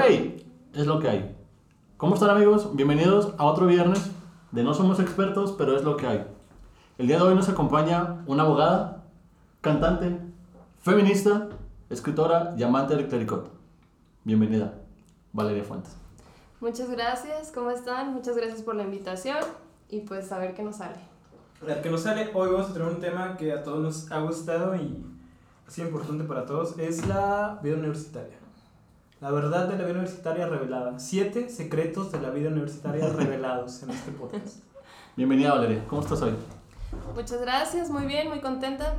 [0.00, 1.36] Güey, es lo que hay.
[1.98, 2.74] ¿Cómo están amigos?
[2.74, 4.10] Bienvenidos a otro viernes
[4.50, 6.26] de No Somos Expertos, pero es lo que hay.
[6.96, 9.04] El día de hoy nos acompaña una abogada,
[9.60, 10.18] cantante,
[10.80, 11.50] feminista,
[11.90, 13.50] escritora y amante del clericot.
[14.24, 14.72] Bienvenida,
[15.34, 15.94] Valeria Fuentes.
[16.62, 18.14] Muchas gracias, ¿cómo están?
[18.14, 19.44] Muchas gracias por la invitación
[19.90, 20.96] y pues a ver qué nos sale.
[21.60, 24.10] A ver qué nos sale, hoy vamos a tener un tema que a todos nos
[24.10, 25.04] ha gustado y
[25.68, 28.39] ha sido importante para todos, es la vida universitaria.
[29.20, 30.98] La verdad de la vida universitaria revelada.
[30.98, 34.64] Siete secretos de la vida universitaria revelados en este podcast.
[35.14, 36.34] Bienvenida Valeria, ¿cómo estás hoy?
[37.14, 38.94] Muchas gracias, muy bien, muy contenta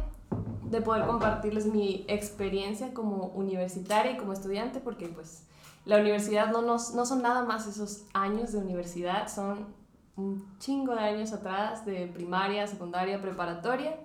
[0.63, 5.47] de poder compartirles mi experiencia como universitaria y como estudiante porque pues
[5.85, 9.65] la universidad no, nos, no son nada más esos años de universidad, son
[10.17, 13.95] un chingo de años atrás de primaria, secundaria, preparatoria,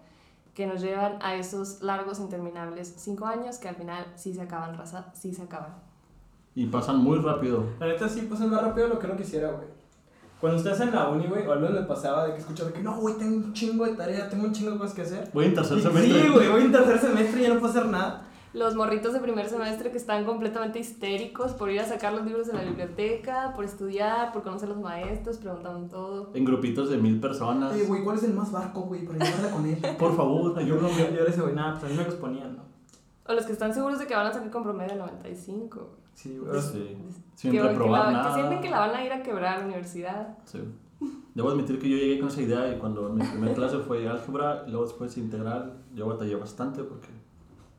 [0.55, 4.79] que nos llevan a esos largos, interminables cinco años que al final sí se acaban,
[4.79, 5.86] raza, sí se acaban.
[6.57, 7.65] Y pasan muy rápido.
[7.79, 9.69] La neta sí pasan más rápido de lo que uno quisiera, güey.
[10.41, 12.83] Cuando estás en la uni, güey, o al menos me pasaba de que escuchaba que
[12.83, 15.31] no, güey, tengo un chingo de tarea, tengo un chingo de cosas que hacer.
[15.33, 16.23] Voy en tercer semestre.
[16.23, 18.23] Sí, güey, voy en tercer semestre y ya no puedo hacer nada.
[18.55, 22.47] Los morritos de primer semestre que están completamente histéricos por ir a sacar los libros
[22.47, 26.31] de la biblioteca, por estudiar, por conocer a los maestros, preguntando todo.
[26.33, 27.75] En grupitos de mil personas.
[27.75, 29.79] Oye, güey, ¿cuál es el más barco, güey, para llevarla con él?
[29.99, 30.97] Por favor, Yo, ayúdame.
[30.97, 32.63] yo, yo ese güey, nada, pues a mí me los ponían, ¿no?
[33.27, 35.91] O los que están seguros de que van a salir con promedio de 95.
[36.17, 36.61] Sí, güey.
[36.61, 36.97] Sí,
[37.35, 38.29] sin que, que reprobar la- nada.
[38.29, 40.37] que sienten que la van a ir a quebrar a la universidad.
[40.45, 40.59] Sí.
[41.35, 44.65] Debo admitir que yo llegué con esa idea y cuando mi primera clase fue álgebra
[44.67, 47.09] y luego después integral, yo batallé bastante porque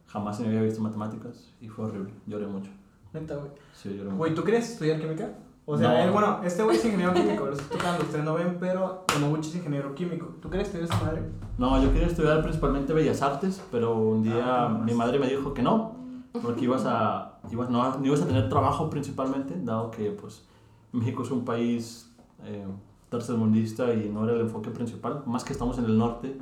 [0.06, 2.14] jamás se me había visto matemáticas y fue horrible.
[2.28, 2.70] Lloré mucho.
[3.14, 3.50] Neta, güey.
[3.74, 4.18] Sí, lloré mucho.
[4.18, 5.32] Güey, ¿tú querías estudiar química?
[5.66, 5.98] O sea, No.
[5.98, 9.50] él, bueno, este güey es ingeniero químico, lo estoy tocando, ustedes no ven, pero Tomoguchi
[9.50, 10.28] es ingeniero químico.
[10.42, 11.24] ¿Tú querías estudiar esa madre?
[11.58, 15.54] No, yo quería estudiar principalmente Bellas Artes, pero un día Ah, mi madre me dijo
[15.54, 15.96] que no,
[16.42, 20.46] porque ibas a, ibas, no, no ibas a tener trabajo principalmente, dado que pues
[20.92, 22.12] México es un país
[22.44, 22.66] eh,
[23.10, 26.38] tercermundista y no era el enfoque principal, más que estamos en el norte.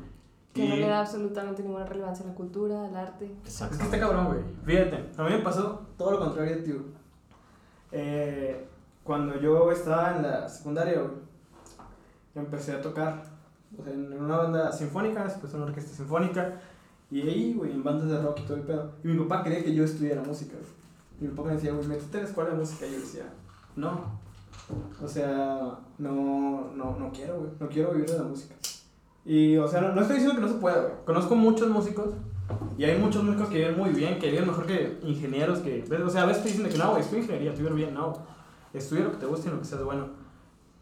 [0.54, 3.26] Que no y- le da absolutamente ninguna relevancia a la cultura, al arte.
[3.44, 3.78] Es Exacto.
[3.78, 4.40] que está cabrón, güey.
[4.64, 6.80] Fíjate, a mí me pasó todo lo contrario güey.
[7.92, 8.68] Eh,
[9.04, 11.14] cuando yo estaba en la secundaria, güey,
[12.34, 13.24] yo empecé a tocar
[13.80, 16.60] o sea, en una banda sinfónica, después en una orquesta sinfónica,
[17.12, 18.92] y ahí, güey, en bandas de rock y todo el pedo.
[19.04, 20.72] Y mi papá quería que yo estudiara música, güey.
[21.22, 22.88] Y mi papá me decía, güey, métete a la escuela de música.
[22.88, 23.34] Y yo decía,
[23.76, 24.20] no.
[25.02, 27.52] O sea, no, no, no quiero, güey.
[27.60, 28.56] No quiero vivir de la música.
[29.24, 30.94] Y, o sea, no, no estoy diciendo que no se pueda, güey.
[31.06, 32.14] Conozco muchos músicos
[32.78, 35.86] y hay muchos músicos que viven muy bien, que viven mejor que ingenieros que...
[35.88, 36.02] ¿ves?
[36.02, 37.94] O sea, a veces te dicen de que no, güey, estudia ingeniería, vives bien.
[37.94, 38.14] No,
[38.74, 40.08] estudia lo que te guste y lo que seas bueno.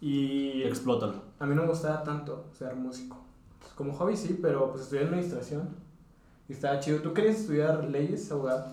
[0.01, 1.13] Y Explótalo.
[1.39, 3.23] a mí no me gustaba tanto ser músico.
[3.59, 5.82] Pues, como hobby sí, pero pues estudié administración
[6.53, 7.01] estaba chido.
[7.01, 8.67] ¿Tú querías estudiar leyes, abogado?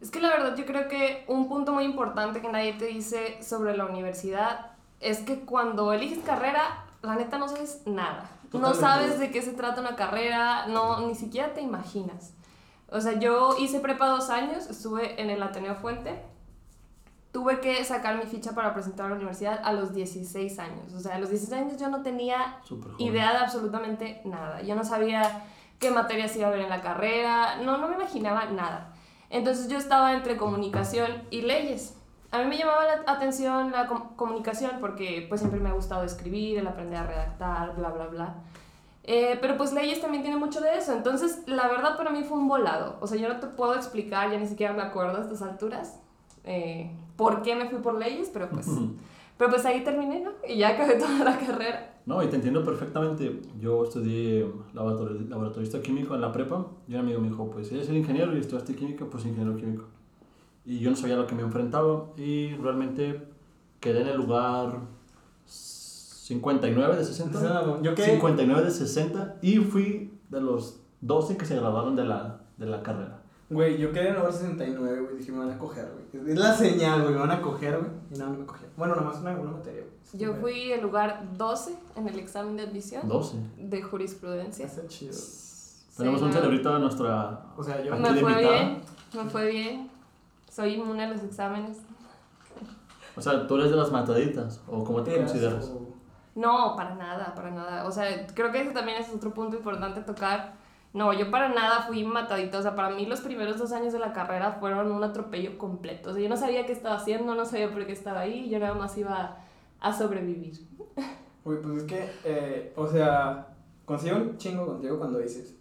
[0.00, 3.42] Es que la verdad yo creo que un punto muy importante que nadie te dice
[3.42, 8.30] sobre la universidad es que cuando eliges carrera, la neta no sabes nada.
[8.52, 8.80] No Totalmente.
[8.80, 12.32] sabes de qué se trata una carrera, no, ni siquiera te imaginas.
[12.90, 16.22] O sea, yo hice prepa dos años, estuve en el Ateneo Fuente.
[17.32, 20.94] Tuve que sacar mi ficha para presentar a la universidad a los 16 años.
[20.94, 22.58] O sea, a los 16 años yo no tenía
[22.98, 24.62] idea de absolutamente nada.
[24.62, 25.44] Yo no sabía
[25.78, 28.92] qué materias iba a haber en la carrera, no, no me imaginaba nada.
[29.30, 31.94] Entonces yo estaba entre comunicación y leyes.
[32.30, 36.04] A mí me llamaba la atención la com- comunicación porque pues siempre me ha gustado
[36.04, 38.34] escribir, el aprender a redactar, bla, bla, bla.
[39.04, 40.92] Eh, pero pues leyes también tiene mucho de eso.
[40.92, 42.98] Entonces la verdad para mí fue un volado.
[43.00, 45.98] O sea, yo no te puedo explicar, ya ni siquiera me acuerdo a estas alturas,
[46.44, 48.66] eh, por qué me fui por leyes, pero pues,
[49.38, 50.32] pero pues ahí terminé, ¿no?
[50.46, 51.94] Y ya acabé toda la carrera.
[52.04, 53.40] No, y te entiendo perfectamente.
[53.60, 54.44] Yo estudié
[54.74, 58.34] laboratori- laboratorista químico en la prepa y un amigo me dijo, pues eres el ingeniero
[58.36, 59.84] y estudiaste química, pues ingeniero químico.
[60.64, 63.22] Y yo no sabía a lo que me enfrentaba y realmente
[63.80, 64.80] quedé en el lugar
[65.46, 67.38] 59 de 60.
[67.82, 68.02] Yo qué...
[68.02, 72.82] 59 de 60 y fui de los 12 que se graduaron de la, de la
[72.82, 73.17] carrera.
[73.50, 75.16] Güey, yo quedé en el lugar 69, güey.
[75.16, 76.30] Dije, me van a coger, güey.
[76.32, 77.14] Es la señal, güey.
[77.14, 77.90] Me van a coger, güey.
[78.14, 78.72] Y nada, no me cogieron.
[78.76, 80.22] Bueno, nada más una, una materia, güey.
[80.22, 83.36] Yo fui el lugar 12 en el examen de admisión 12.
[83.58, 84.66] de jurisprudencia.
[84.66, 85.14] Está chido.
[85.96, 86.36] Tenemos Sí, un no.
[86.36, 87.44] cerebrito a nuestra...
[87.56, 87.96] O sea, yo...
[87.96, 88.82] Me de fue bien,
[89.14, 89.90] me fue bien.
[90.50, 91.78] Soy inmune a los exámenes.
[93.16, 95.64] O sea, tú eres de las mataditas, o cómo te Eras, consideras.
[95.70, 95.88] o-
[96.36, 97.84] No, para nada, para nada.
[97.86, 100.54] O sea, creo que ese también es otro punto importante tocar.
[100.94, 102.58] No, yo para nada fui matadita.
[102.58, 106.10] O sea, para mí los primeros dos años de la carrera fueron un atropello completo.
[106.10, 108.48] O sea, yo no sabía qué estaba haciendo, no sabía por qué estaba ahí.
[108.48, 109.36] Yo nada más iba
[109.80, 110.54] a sobrevivir.
[111.44, 113.48] Güey, pues es que, eh, o sea,
[113.84, 115.58] consigo un chingo contigo cuando dices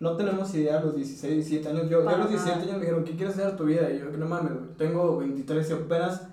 [0.00, 1.88] no tenemos idea a los 16, 17 años.
[1.88, 2.62] Yo, yo a los 17 nada.
[2.62, 3.90] años me dijeron, ¿qué quieres hacer de tu vida?
[3.90, 6.28] Y yo, que no mames, tengo 23 y apenas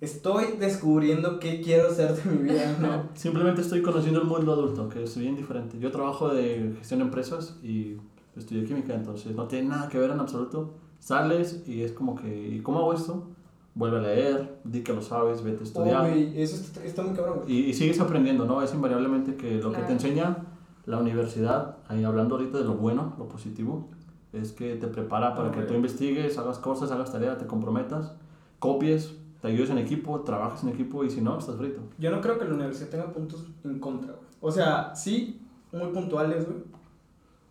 [0.00, 3.08] estoy descubriendo qué quiero hacer de mi vida, ¿no?
[3.14, 5.78] Simplemente estoy conociendo el mundo adulto, que es bien diferente.
[5.78, 7.96] Yo trabajo de gestión de empresas y
[8.36, 10.74] estudié química, entonces no tiene nada que ver en absoluto.
[11.00, 13.26] Sales y es como que, ¿y cómo hago esto?
[13.74, 16.00] Vuelve a leer, di que lo sabes, vete a Oh, estudiar.
[16.10, 18.60] güey, eso está, está muy cabrón, y, y sigues aprendiendo, ¿no?
[18.62, 20.38] Es invariablemente que lo que te enseña
[20.86, 23.88] la universidad, ahí hablando ahorita de lo bueno, lo positivo,
[24.32, 25.66] es que te prepara para que Ok.
[25.68, 28.14] tú investigues, hagas cosas, hagas tareas, te comprometas,
[28.58, 31.80] copies, te ayudes en equipo, trabajes en equipo y si no, estás frito.
[31.98, 34.26] Yo no creo que la universidad tenga puntos en contra, güey.
[34.40, 35.40] O sea, sí,
[35.72, 36.58] muy puntuales, güey.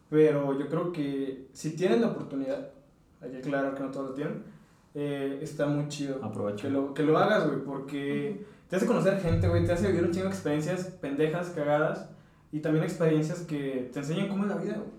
[0.09, 2.69] Pero yo creo que si tienen la oportunidad,
[3.21, 4.43] hay que aclarar que no todos lo tienen,
[4.93, 6.23] eh, está muy chido.
[6.23, 6.67] Aprovecha.
[6.67, 10.05] Que lo, que lo hagas, güey, porque te hace conocer gente, güey, te hace vivir
[10.05, 12.09] un chingo de experiencias pendejas, cagadas,
[12.51, 14.97] y también experiencias que te enseñan cómo es la vida, güey.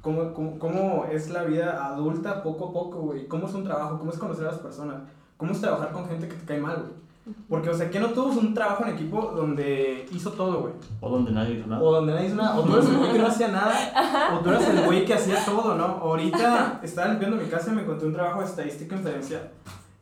[0.00, 3.28] Cómo, cómo, cómo es la vida adulta poco a poco, güey.
[3.28, 5.02] Cómo es un trabajo, cómo es conocer a las personas.
[5.40, 7.34] Cómo es trabajar con gente que te cae mal, güey.
[7.48, 10.74] Porque, o sea, que no tuvo un trabajo en equipo donde hizo todo, güey.
[11.00, 11.82] O donde nadie hizo nada.
[11.82, 12.58] O donde nadie hizo nada.
[12.58, 14.34] O tú eres el güey que no hacía nada.
[14.34, 15.84] O tú eres el güey que hacía todo, ¿no?
[15.84, 19.50] Ahorita estaba limpiando mi casa y me encontré un trabajo de estadística inferencial.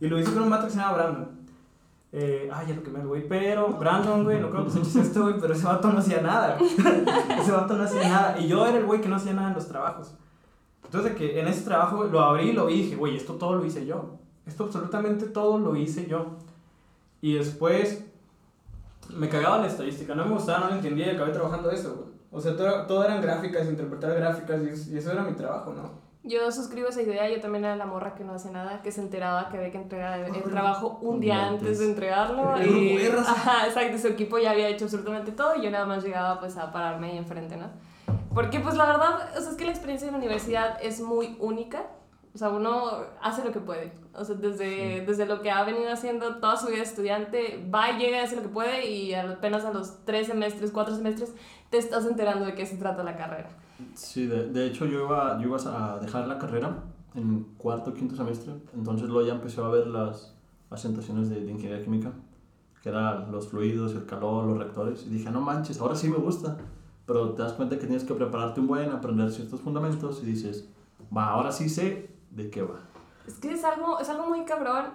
[0.00, 1.29] Y lo hice con un vato que se llama Brandon.
[2.11, 3.29] Eh, ay, ya lo quemé, güey.
[3.29, 6.58] Pero, Brandon, güey, no creo que escuches esto, güey, pero ese vato no hacía nada.
[7.41, 8.41] ese vato no hacía nada.
[8.41, 10.14] Y yo era el güey que no hacía nada en los trabajos.
[10.84, 13.34] Entonces, de que en ese trabajo lo abrí y lo vi y dije, güey, esto
[13.34, 14.19] todo lo hice yo.
[14.49, 16.39] Esto absolutamente todo lo hice yo.
[17.21, 18.05] Y después
[19.11, 22.09] me cagaba la estadística, no me gustaba, no lo entendía y acabé trabajando eso, güey.
[22.31, 26.09] O sea, todo, todo eran gráficas, interpretar gráficas y, y eso era mi trabajo, ¿no?
[26.25, 29.00] Yo suscribo esa idea, yo también era la morra que no hace nada, que se
[29.00, 32.56] enteraba que había que entregar el, el trabajo un día antes de entregarlo.
[32.56, 36.05] El Y, ajá, exacto, su equipo ya había hecho absolutamente todo y yo nada más
[36.05, 37.69] llegaba pues a pararme ahí enfrente, ¿no?
[38.35, 41.37] Porque pues la verdad, o sea, es que la experiencia de la universidad es muy
[41.41, 41.87] única.
[42.38, 43.93] O sea, uno hace lo que puede.
[44.14, 47.99] O sea, desde, desde lo que ha venido haciendo toda su vida estudiante, va y
[47.99, 51.35] llega y hace lo que puede y apenas a los tres semestres, cuatro semestres,
[51.69, 53.49] te estás enterando de qué se trata la carrera.
[53.94, 56.76] Sí, de, de hecho yo iba, yo iba a dejar la carrera
[57.17, 60.32] en cuarto quinto semestre, entonces luego ya empecé a ver las
[60.70, 62.12] asentaciones de, de ingeniería química,
[62.84, 66.19] que eran los fluidos, el calor, los reactores, y dije, no manches, ahora sí me
[66.19, 66.56] gusta,
[67.05, 70.69] pero te das cuenta que tienes que prepararte un buen, aprender ciertos fundamentos y dices,
[71.12, 72.81] va, ahora sí sé de qué va.
[73.27, 74.87] Es que es algo, es algo muy cabrón.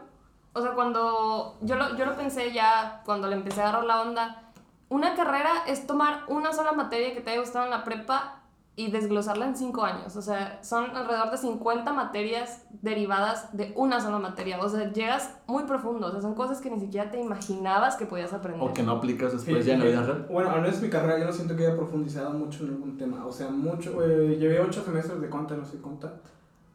[0.54, 4.02] O sea, cuando yo lo, yo lo pensé ya, cuando le empecé a agarrar la
[4.02, 4.52] onda,
[4.90, 8.40] una carrera es tomar una sola materia que te haya gustado en la prepa
[8.76, 10.16] y desglosarla en cinco años.
[10.16, 14.60] O sea, son alrededor de 50 materias derivadas de una sola materia.
[14.60, 16.08] O sea, llegas muy profundo.
[16.08, 18.68] O sea, son cosas que ni siquiera te imaginabas que podías aprender.
[18.68, 20.28] O que no aplicas después Sí, ya en la vida real.
[20.30, 23.26] Bueno, al menos mi carrera yo no siento que haya profundizado mucho en algún tema.
[23.26, 24.04] O sea, mucho.
[24.04, 26.14] eh, llevé ocho semestres de conta, no sé, conta,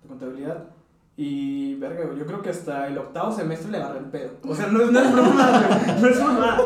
[0.09, 0.65] de contabilidad.
[1.17, 4.31] Y, verga, yo creo que hasta el octavo semestre le agarré el pedo.
[4.49, 5.69] O sea, no, es- no es broma,
[6.01, 6.59] no es broma.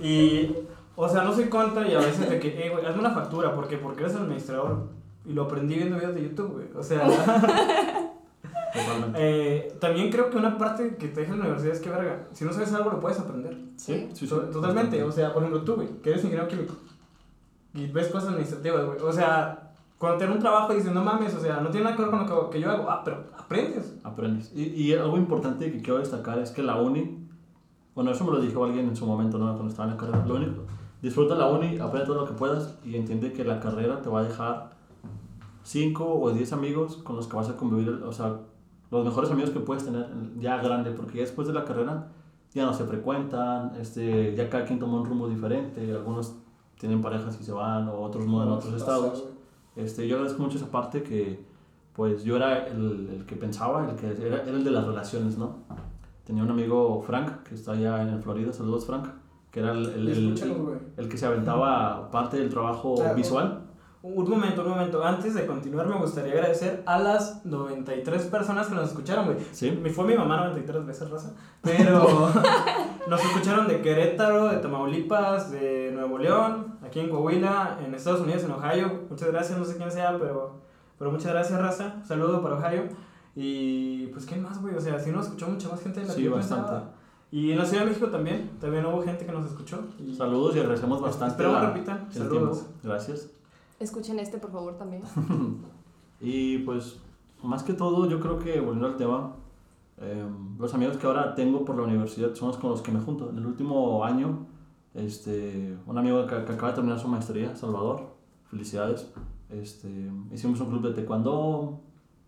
[0.00, 0.54] Y,
[0.96, 3.54] o sea, no soy contra y a veces de que, eh, güey, hazme una factura,
[3.54, 4.88] porque porque eres administrador.
[5.24, 6.66] Y lo aprendí viendo videos de YouTube, güey.
[6.76, 7.06] O sea,
[9.16, 12.26] eh, también creo que una parte que te deja en la universidad es que, verga,
[12.32, 13.56] si no sabes algo lo puedes aprender.
[13.76, 14.28] Sí, sí, sí.
[14.28, 16.74] To- Totalmente, o sea, por ejemplo, tú, güey, que eres ingeniero químico
[17.74, 18.98] y ves cosas administrativas, güey.
[19.00, 19.65] O sea,
[19.98, 22.02] cuando te dan un trabajo y dices, no mames, o sea, no tiene nada que
[22.02, 22.90] ver con lo que, que yo hago.
[22.90, 23.96] Ah, pero aprendes.
[24.04, 24.52] Aprendes.
[24.54, 27.26] Y, y algo importante que quiero destacar es que la uni,
[27.94, 29.46] bueno, eso me lo dijo alguien en su momento, ¿no?
[29.54, 30.26] Cuando estaba en la carrera.
[30.26, 30.62] Lo único,
[31.00, 34.20] disfruta la uni, aprende todo lo que puedas y entiende que la carrera te va
[34.20, 34.70] a dejar
[35.62, 38.36] 5 o 10 amigos con los que vas a convivir, o sea,
[38.90, 40.06] los mejores amigos que puedes tener
[40.38, 42.08] ya grande, porque ya después de la carrera
[42.54, 46.36] ya no se frecuentan, este, ya cada quien toma un rumbo diferente, algunos
[46.78, 49.24] tienen parejas y se van, o otros mudan a otros estados.
[49.76, 51.44] Este, yo agradezco mucho esa parte que,
[51.94, 55.36] pues, yo era el, el que pensaba, el que era, era el de las relaciones,
[55.38, 55.56] ¿no?
[56.24, 59.06] Tenía un amigo, Frank, que está allá en Florida, saludos Frank,
[59.50, 60.34] que era el, el, el-
[60.96, 63.65] el que se aventaba parte del trabajo visual.
[64.14, 65.04] Un momento, un momento.
[65.04, 69.38] Antes de continuar, me gustaría agradecer a las 93 personas que nos escucharon, güey.
[69.52, 69.70] Sí.
[69.82, 71.32] Me fue mi mamá 93 veces, raza.
[71.62, 72.06] Pero
[73.08, 78.44] nos escucharon de Querétaro, de Tamaulipas, de Nuevo León, aquí en Coahuila, en Estados Unidos,
[78.44, 79.02] en Ohio.
[79.10, 80.60] Muchas gracias, no sé quién sea, pero,
[80.98, 81.94] pero muchas gracias, raza.
[81.96, 82.84] Un saludo para Ohio.
[83.34, 84.74] Y pues, ¿qué más, güey?
[84.76, 86.62] O sea, sí nos escuchó mucha más gente de la Sí, que bastante.
[86.64, 86.90] pensaba.
[87.32, 88.50] Y en la Ciudad de México también.
[88.60, 89.80] También hubo gente que nos escuchó.
[89.98, 92.06] Y Saludos y agradecemos bastante Esperamos la- repitan.
[92.10, 92.30] Saludos.
[92.30, 92.78] tiempo.
[92.84, 93.30] Gracias.
[93.78, 95.02] Escuchen este, por favor, también.
[96.20, 96.98] Y pues,
[97.42, 99.34] más que todo, yo creo que, volviendo al tema,
[99.98, 100.26] eh,
[100.58, 103.30] los amigos que ahora tengo por la universidad son los con los que me junto.
[103.30, 104.46] En el último año,
[104.94, 108.14] este, un amigo que, acaba de terminar su maestría, Salvador,
[108.50, 109.10] felicidades.
[109.50, 111.80] Este, hicimos un club de taekwondo,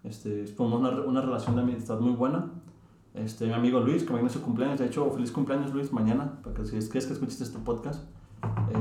[0.04, 2.50] este, formamos una, una relación de amistad muy buena.
[3.14, 6.38] Este, mi amigo Luis, que mañana es su cumpleaños, de hecho, feliz cumpleaños Luis, mañana,
[6.42, 8.04] porque si es que es que escuchaste este podcast.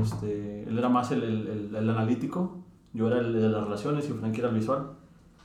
[0.02, 2.58] Este, él era más el, el, el, el analítico,
[2.92, 4.90] yo era el de las relaciones y Frankie era el visual.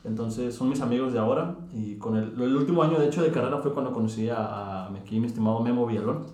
[0.03, 3.31] Entonces son mis amigos de ahora y con el, el último año de hecho de
[3.31, 6.25] carrera fue cuando conocí a, a mi, aquí, mi estimado Memo Villalón.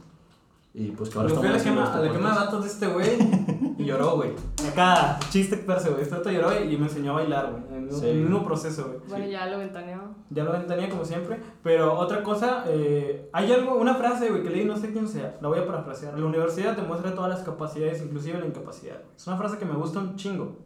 [0.74, 2.46] Y pues que ahora Yo fui a la quema, a este la quema de podcast.
[2.46, 3.18] datos de este güey
[3.90, 4.32] lloró, güey.
[4.72, 6.04] Acá, chiste perse, güey.
[6.04, 7.64] Este vato lloró y me enseñó a bailar, güey.
[7.78, 8.08] En el Sí.
[8.08, 9.00] el mismo proceso, güey.
[9.10, 10.16] Bueno, ya lo ventaneó.
[10.30, 11.40] Ya lo tenía como siempre.
[11.64, 15.38] Pero otra cosa, eh, hay algo, una frase, güey, que leí, no sé quién sea,
[15.42, 16.18] la voy a parafrasear.
[16.18, 19.02] La universidad te muestra todas las capacidades, inclusive la incapacidad.
[19.16, 20.58] Es una frase que me gusta un chingo.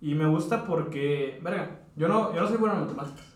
[0.00, 3.26] Y me gusta porque, verga, yo no, yo no soy bueno en matemáticas.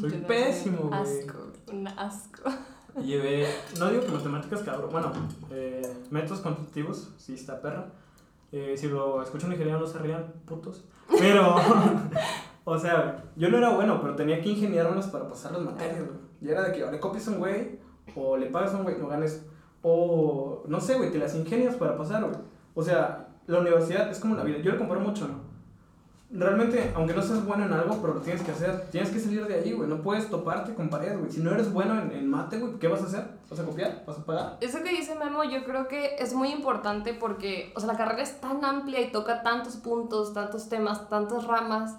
[0.00, 1.00] Soy Yo pésimo, güey.
[1.00, 1.38] Asco,
[1.72, 2.42] un asco.
[3.04, 3.46] Llevé,
[3.78, 5.12] no digo que matemáticas, cabrón, bueno,
[5.50, 7.86] eh, métodos constructivos, sí está perra.
[8.52, 10.84] Eh, si lo escuchan un ingeniero no se rían, putos.
[11.18, 11.56] Pero,
[12.64, 16.18] o sea, yo no era bueno, pero tenía que ingeniármelas para pasar las materias, güey.
[16.40, 17.78] Y era de que o le copias a un güey,
[18.14, 19.46] o le pagas a un güey, no ganes.
[19.82, 22.36] O, no sé, güey, te las ingenias para pasar, güey.
[22.74, 24.58] O sea, la universidad es como la vida.
[24.58, 25.49] Yo lo comparo mucho, ¿no?
[26.32, 29.44] Realmente, aunque no seas bueno en algo, pero lo tienes que hacer, tienes que salir
[29.46, 29.88] de ahí, güey.
[29.88, 31.32] No puedes toparte con pared, güey.
[31.32, 33.26] Si no eres bueno en, en mate, güey, ¿qué vas a hacer?
[33.50, 34.04] ¿Vas a copiar?
[34.06, 34.56] ¿Vas a pagar?
[34.60, 38.22] Eso que dice Memo yo creo que es muy importante porque, o sea, la carrera
[38.22, 41.96] es tan amplia y toca tantos puntos, tantos temas, tantas ramas,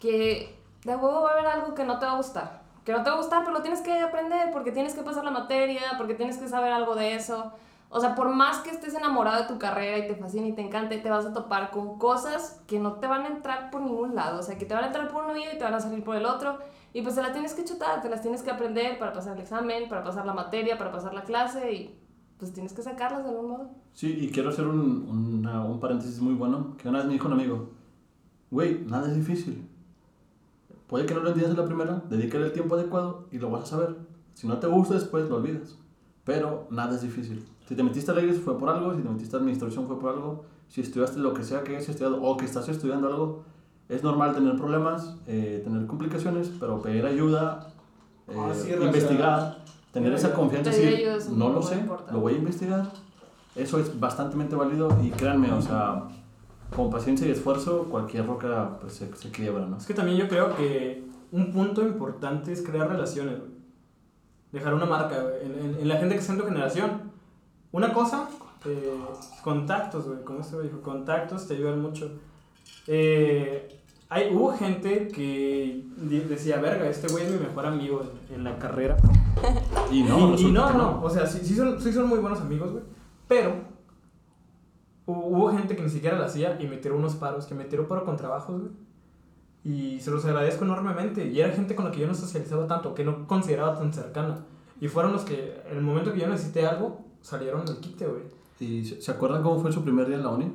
[0.00, 2.62] que de huevo va a haber algo que no te va a gustar.
[2.84, 5.22] Que no te va a gustar, pero lo tienes que aprender porque tienes que pasar
[5.22, 7.52] la materia, porque tienes que saber algo de eso.
[7.92, 10.62] O sea, por más que estés enamorado de tu carrera y te fascine y te
[10.62, 14.14] encante, te vas a topar con cosas que no te van a entrar por ningún
[14.14, 14.38] lado.
[14.38, 16.04] O sea, que te van a entrar por un oído y te van a salir
[16.04, 16.58] por el otro.
[16.92, 19.42] Y pues te las tienes que chutar, te las tienes que aprender para pasar el
[19.42, 21.98] examen, para pasar la materia, para pasar la clase y
[22.38, 23.70] pues tienes que sacarlas de algún modo.
[23.92, 27.26] Sí, y quiero hacer un, una- un paréntesis muy bueno, que una vez me dijo
[27.26, 27.70] un amigo,
[28.52, 29.68] güey, nada es difícil.
[30.86, 33.64] Puede que no lo entiendas en la primera, dedícale el tiempo adecuado y lo vas
[33.64, 33.96] a saber.
[34.34, 35.76] Si no te gusta después, lo olvidas.
[36.24, 37.46] Pero nada es difícil.
[37.70, 40.10] Si te metiste a leyes fue por algo, si te metiste a administración fue por
[40.12, 43.44] algo, si estudiaste lo que sea que hayas estudiado o que estás estudiando algo,
[43.88, 47.68] es normal tener problemas, eh, tener complicaciones, pero pedir ayuda,
[48.26, 49.58] eh, Ah, sí, investigar,
[49.92, 50.88] tener esa confianza, decir,
[51.36, 52.12] no lo sé, importante.
[52.12, 52.90] lo voy a investigar.
[53.54, 56.08] Eso es bastante válido y créanme, o sea,
[56.74, 59.76] con paciencia y esfuerzo, cualquier roca pues, se, se quiebra, ¿no?
[59.76, 63.50] Es que también yo creo que un punto importante es crear relaciones, güey.
[64.50, 67.09] Dejar una marca, güey, en, en- en la gente que está en tu generación.
[67.72, 68.28] Una cosa,
[68.66, 68.98] eh,
[69.42, 72.10] contactos, güey, como este dijo, contactos te ayudan mucho.
[72.86, 73.76] Eh,
[74.08, 75.84] hay, hubo gente que
[76.28, 78.96] decía, verga, este güey es mi mejor amigo en, en la carrera.
[79.92, 82.40] Y no, y, y no, no, o sea, sí, sí son, sí son muy buenos
[82.40, 82.82] amigos, güey.
[83.28, 83.50] Pero
[85.06, 87.64] hu- hubo gente que ni siquiera la hacía y me tiró unos paros, que me
[87.64, 88.72] tiró paro con trabajos, güey.
[89.62, 91.26] Y se los agradezco enormemente.
[91.28, 94.38] Y era gente con la que yo no socializaba tanto, que no consideraba tan cercana.
[94.80, 98.22] Y fueron los que, en el momento que yo necesité algo, salieron del quite, güey.
[98.60, 100.52] ¿Y se se acuerdan cómo fue su primer día en la uni?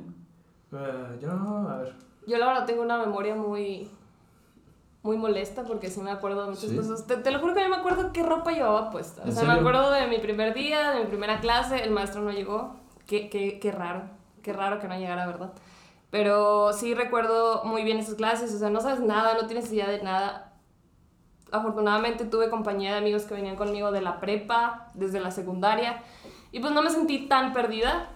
[0.72, 1.94] Eh, yo no, a ver.
[2.26, 3.90] Yo la verdad tengo una memoria muy
[5.02, 6.76] muy molesta porque sí me acuerdo de muchas ¿Sí?
[6.76, 7.06] cosas.
[7.06, 9.22] Te, te lo juro que yo me acuerdo qué ropa llevaba puesta.
[9.22, 9.60] O ¿En sea, me serio?
[9.60, 12.74] acuerdo de mi primer día, de mi primera clase, el maestro no llegó.
[13.06, 14.02] Qué, qué, qué raro,
[14.42, 15.52] qué raro que no llegara, ¿verdad?
[16.10, 19.88] Pero sí recuerdo muy bien esas clases, o sea, no sabes nada, no tienes idea
[19.88, 20.54] de nada.
[21.52, 26.02] Afortunadamente tuve compañía de amigos que venían conmigo de la prepa, desde la secundaria,
[26.52, 28.10] y pues no me sentí tan perdida,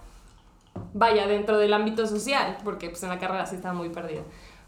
[0.93, 4.21] vaya, dentro del ámbito social, porque pues en la carrera sí estaba muy perdida.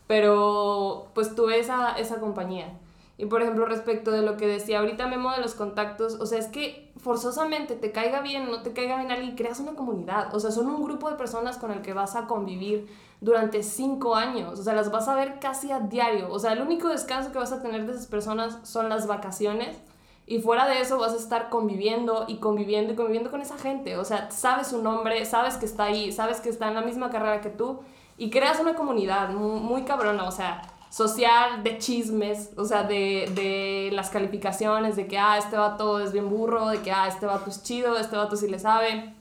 [0.08, 2.78] Pero pues tuve esa, esa compañía.
[3.18, 6.40] Y por ejemplo, respecto de lo que decía ahorita Memo de los contactos, o sea,
[6.40, 10.34] es que forzosamente te caiga bien, no te caiga bien alguien, creas una comunidad.
[10.34, 12.88] O sea, son un grupo de personas con el que vas a convivir
[13.22, 14.60] durante cinco años.
[14.60, 16.32] O sea, las vas a ver casi a diario.
[16.32, 19.78] O sea, el único descanso que vas a tener de esas personas son las vacaciones.
[20.26, 23.98] Y fuera de eso vas a estar conviviendo y conviviendo y conviviendo con esa gente.
[23.98, 27.10] O sea, sabes su nombre, sabes que está ahí, sabes que está en la misma
[27.10, 27.82] carrera que tú
[28.18, 33.90] y creas una comunidad muy, cabrona, o sea, social, de chismes, o sea, de, de
[33.92, 37.50] las calificaciones, de que, ah, este vato es bien burro, de que, ah, este vato
[37.50, 39.14] es chido, este vato sí le sabe,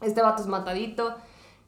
[0.00, 1.14] este vato es matadito.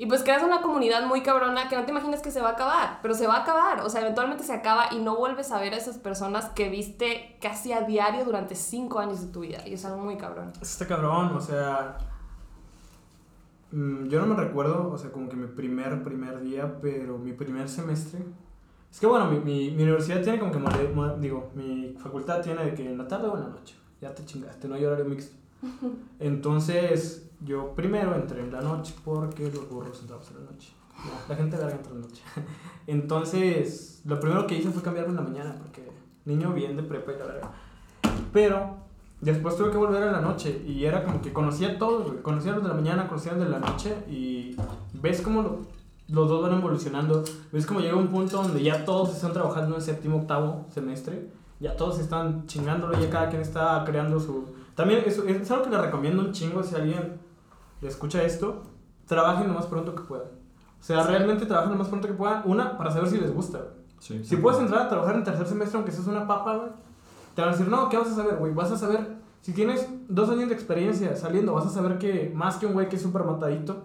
[0.00, 2.52] Y pues creas una comunidad muy cabrona que no te imaginas que se va a
[2.52, 5.59] acabar, pero se va a acabar, o sea, eventualmente se acaba y no vuelves a
[5.59, 9.67] ver a esas personas que viste casi a diario durante cinco años de tu vida.
[9.67, 10.52] Y es algo muy cabrón.
[10.62, 11.99] Está cabrón, o sea.
[13.73, 17.33] mm, Yo no me recuerdo, o sea, como que mi primer, primer día, pero mi
[17.33, 18.21] primer semestre.
[18.90, 20.61] Es que bueno, mi, mi, mi universidad tiene como que,
[21.21, 23.75] digo, mi facultad tiene de que en la tarde o en la noche.
[24.00, 25.37] Ya te chingaste, no hay horario mixto.
[26.21, 30.73] Entonces, yo primero entré en la noche porque los burros entramos en la noche.
[31.28, 32.23] La gente verga entra en la noche.
[32.87, 35.88] Entonces, lo primero que hice fue cambiarme en la mañana, porque
[36.25, 37.50] niño bien de prepa y la verga.
[38.33, 38.76] Pero,
[39.21, 42.23] después tuve que volver a la noche, y era como que conocía a todos, güey.
[42.23, 44.57] Conocía a los de la mañana, conocía a los de la noche, y
[44.95, 45.59] ves cómo lo-
[46.09, 47.23] los dos van evolucionando.
[47.52, 51.28] Ves como llega un punto donde ya todos están trabajando en séptimo, octavo semestre.
[51.61, 54.47] Ya todos están chingándolo, ya cada quien está creando su...
[54.75, 57.18] También es, es algo que le recomiendo un chingo si alguien
[57.82, 58.62] escucha esto.
[59.06, 60.26] Trabajen lo más pronto que puedan.
[60.80, 62.42] O sea, realmente trabajen lo más pronto que puedan.
[62.44, 63.61] Una, para saber si les gusta.
[63.99, 66.70] Sí, Si puedes entrar a trabajar en tercer semestre aunque seas una papa, güey,
[67.35, 68.52] te van a decir, no, ¿qué vas a saber, güey?
[68.54, 72.56] Vas a saber, si tienes dos años de experiencia saliendo, vas a saber que más
[72.56, 73.85] que un güey que es súper matadito,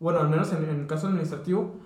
[0.00, 1.76] bueno, al menos en, en el caso administrativo,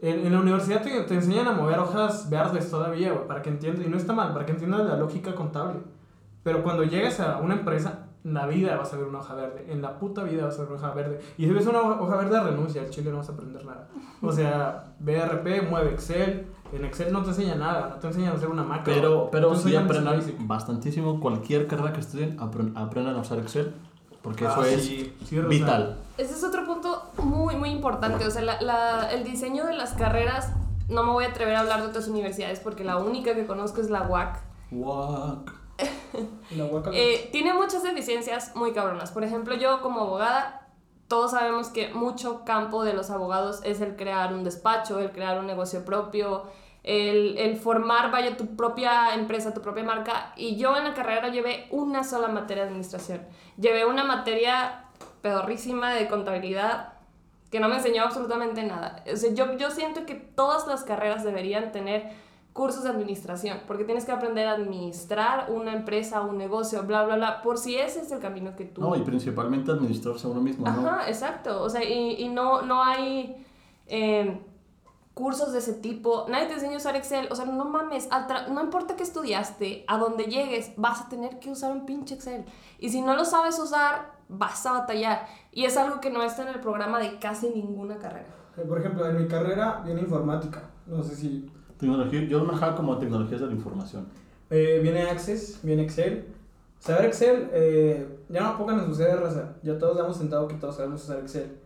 [0.00, 3.50] en, en la universidad te, te enseñan a mover hojas verdes todavía, güey, para que
[3.50, 5.80] entiendas, y no está mal, para que entiendas la lógica contable.
[6.42, 9.66] Pero cuando llegas a una empresa, la vida vas a ver una hoja verde.
[9.68, 11.20] En la puta vida vas a ver una hoja verde.
[11.36, 12.82] Y si ves una hoja verde, renuncia.
[12.82, 13.88] Al chile no vas a aprender nada.
[14.22, 16.46] O sea, BRP, mueve Excel.
[16.72, 17.88] En Excel no te enseña nada.
[17.90, 18.92] No te enseñan a hacer una macro.
[18.92, 21.20] Pero, pero sí aprendan bastantísimo.
[21.20, 23.74] Cualquier carrera que estudien, apren- aprendan a usar Excel.
[24.20, 25.96] Porque eso Ah, es sí, sí, o sea, vital.
[26.18, 28.26] Ese es otro punto muy, muy importante.
[28.26, 30.52] O sea, la- la- el diseño de las carreras,
[30.88, 33.80] no me voy a atrever a hablar de otras universidades porque la única que conozco
[33.80, 34.42] es la UAC.
[34.72, 35.52] Guac.
[36.56, 39.12] La Eh, tiene muchas deficiencias muy cabronas.
[39.12, 40.68] Por ejemplo, yo como abogada,
[41.06, 45.38] todos sabemos que mucho campo de los abogados es el crear un despacho, el crear
[45.38, 46.44] un negocio propio,
[46.82, 50.32] el, el formar, vaya, tu propia empresa, tu propia marca.
[50.36, 53.20] Y yo en la carrera llevé una sola materia de administración.
[53.56, 54.84] Llevé una materia
[55.22, 56.94] pedorrísima de contabilidad
[57.50, 59.04] que no me enseñó absolutamente nada.
[59.10, 62.10] O sea, yo, yo siento que todas las carreras deberían tener
[62.58, 67.14] cursos de administración, porque tienes que aprender a administrar una empresa, un negocio, bla, bla,
[67.14, 68.80] bla, por si ese es el camino que tú...
[68.80, 70.88] No, y principalmente administrarse a uno mismo, ¿no?
[70.88, 71.62] Ajá, exacto.
[71.62, 73.46] O sea, y, y no, no hay
[73.86, 74.40] eh,
[75.14, 76.26] cursos de ese tipo.
[76.28, 77.28] Nadie te enseña a usar Excel.
[77.30, 78.08] O sea, no mames.
[78.50, 82.44] no importa que estudiaste, a donde llegues, vas a tener que usar un pinche Excel.
[82.80, 85.28] Y si no lo sabes usar, vas a batallar.
[85.52, 88.34] Y es algo que no está en el programa de casi ninguna carrera.
[88.56, 90.62] Eh, Por ejemplo, en mi carrera viene informática.
[90.88, 91.52] No sé si.
[91.78, 94.06] Tecnología, yo lo manejaba como tecnologías de la información.
[94.50, 96.24] eh, viene Access, viene Excel.
[96.78, 99.56] Saber Excel, eh, ya no pongan en su sede raza.
[99.62, 101.56] Ya todos damos sentado que todos sabemos usar Excel.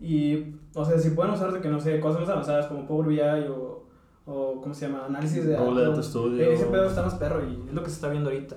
[0.00, 3.08] Y, o sea, si pueden usar de que no sé, cosas más avanzadas como Power
[3.08, 3.20] BI
[3.50, 3.84] o,
[4.26, 5.04] o ¿cómo se llama?
[5.06, 5.96] Análisis de Google datos.
[5.96, 6.42] Data Studio.
[6.42, 8.56] Eh, ese pedo está más perro y es lo que se está viendo ahorita.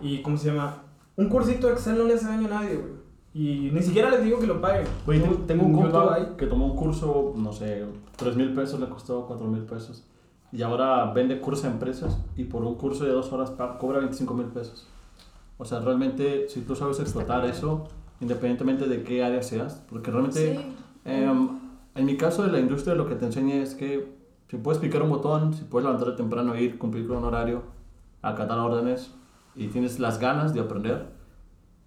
[0.00, 0.82] Y, ¿cómo se llama?
[1.16, 2.96] Un cursito de Excel no le hace daño a nadie, güey.
[3.34, 4.86] Y ni siquiera les digo que lo paguen.
[5.04, 7.84] Güey, tengo, tengo un compa que tomó un curso, no sé,
[8.16, 10.04] 3 mil pesos, le costó 4 mil pesos.
[10.56, 14.32] Y ahora vende cursos a empresas y por un curso de dos horas cobra 25
[14.32, 14.86] mil pesos.
[15.58, 17.88] O sea, realmente, si tú sabes explotar eso,
[18.20, 20.74] independientemente de qué área seas, porque realmente, Sí.
[21.04, 21.48] em,
[21.94, 24.16] en mi caso de la industria, lo que te enseña es que
[24.50, 27.62] si puedes picar un botón, si puedes levantarte temprano, ir, cumplir con un horario,
[28.22, 29.10] acatar órdenes
[29.56, 31.06] y tienes las ganas de aprender,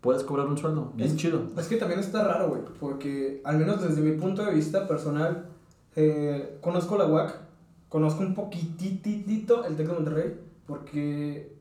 [0.02, 0.92] puedes cobrar un sueldo.
[0.96, 1.42] Bien Es- chido.
[1.58, 5.48] Es que también está raro, güey, porque al menos desde mi punto de vista personal,
[5.96, 7.49] eh, conozco la UAC,
[7.89, 11.52] conozco un poquititito el TEC de Monterrey, porque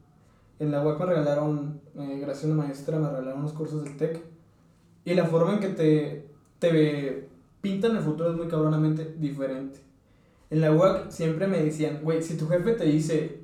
[0.58, 3.96] en la UAC me regalaron, eh, gracias a una maestra, me regalaron unos cursos del
[3.96, 4.20] TEC,
[5.04, 7.28] y la forma en que te, te
[7.62, 9.80] pintan el futuro es muy cabronamente diferente.
[10.50, 13.40] En la UAC siempre me decían, güey, si tu jefe te dice,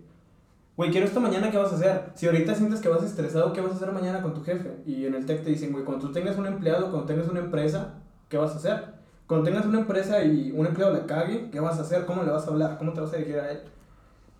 [0.76, 2.12] güey, quiero esto mañana, ¿qué vas a hacer?
[2.14, 4.82] Si ahorita sientes que vas estresado, ¿qué vas a hacer mañana con tu jefe?
[4.86, 7.40] Y en el TEC te dicen, güey, cuando tú tengas un empleado, cuando tengas una
[7.40, 7.94] empresa,
[8.28, 8.93] ¿qué vas a hacer?
[9.26, 12.04] Cuando tengas una empresa y un empleado la cague, ¿qué vas a hacer?
[12.04, 12.78] ¿Cómo le vas a hablar?
[12.78, 13.60] ¿Cómo te vas a dirigir a él?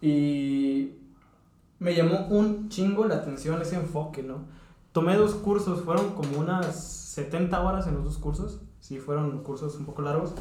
[0.03, 0.93] Y
[1.79, 4.45] me llamó un chingo la atención ese enfoque, ¿no?
[4.93, 6.77] Tomé dos cursos, fueron como unas
[7.15, 8.61] 70 horas en los dos cursos.
[8.81, 10.35] Sí, fueron cursos un poco largos.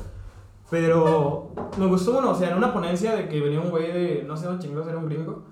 [0.69, 4.23] Pero me gustó uno, o sea, en una ponencia de que venía un güey de,
[4.27, 5.43] no sé dónde chingados era un gringo.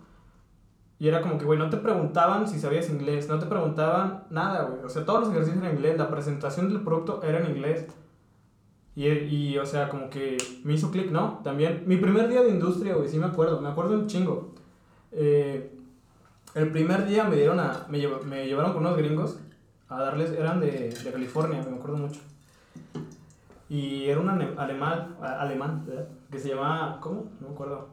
[0.99, 4.63] Y era como que, güey, no te preguntaban si sabías inglés, no te preguntaban nada,
[4.65, 4.83] güey.
[4.83, 7.87] O sea, todos los ejercicios eran en inglés, la presentación del producto era en inglés.
[8.95, 11.39] Y, y o sea, como que me hizo clic, ¿no?
[11.43, 14.53] También, mi primer día de industria, güey, sí me acuerdo, me acuerdo un chingo.
[15.13, 15.71] Eh,
[16.55, 19.37] el primer día me dieron a, me, lleva- me llevaron con unos gringos
[19.87, 22.19] a darles, eran de, de California, me acuerdo mucho.
[23.69, 26.07] Y era un alemán, alemán, ¿verdad?
[26.29, 27.31] Que se llamaba, ¿cómo?
[27.39, 27.87] No me acuerdo.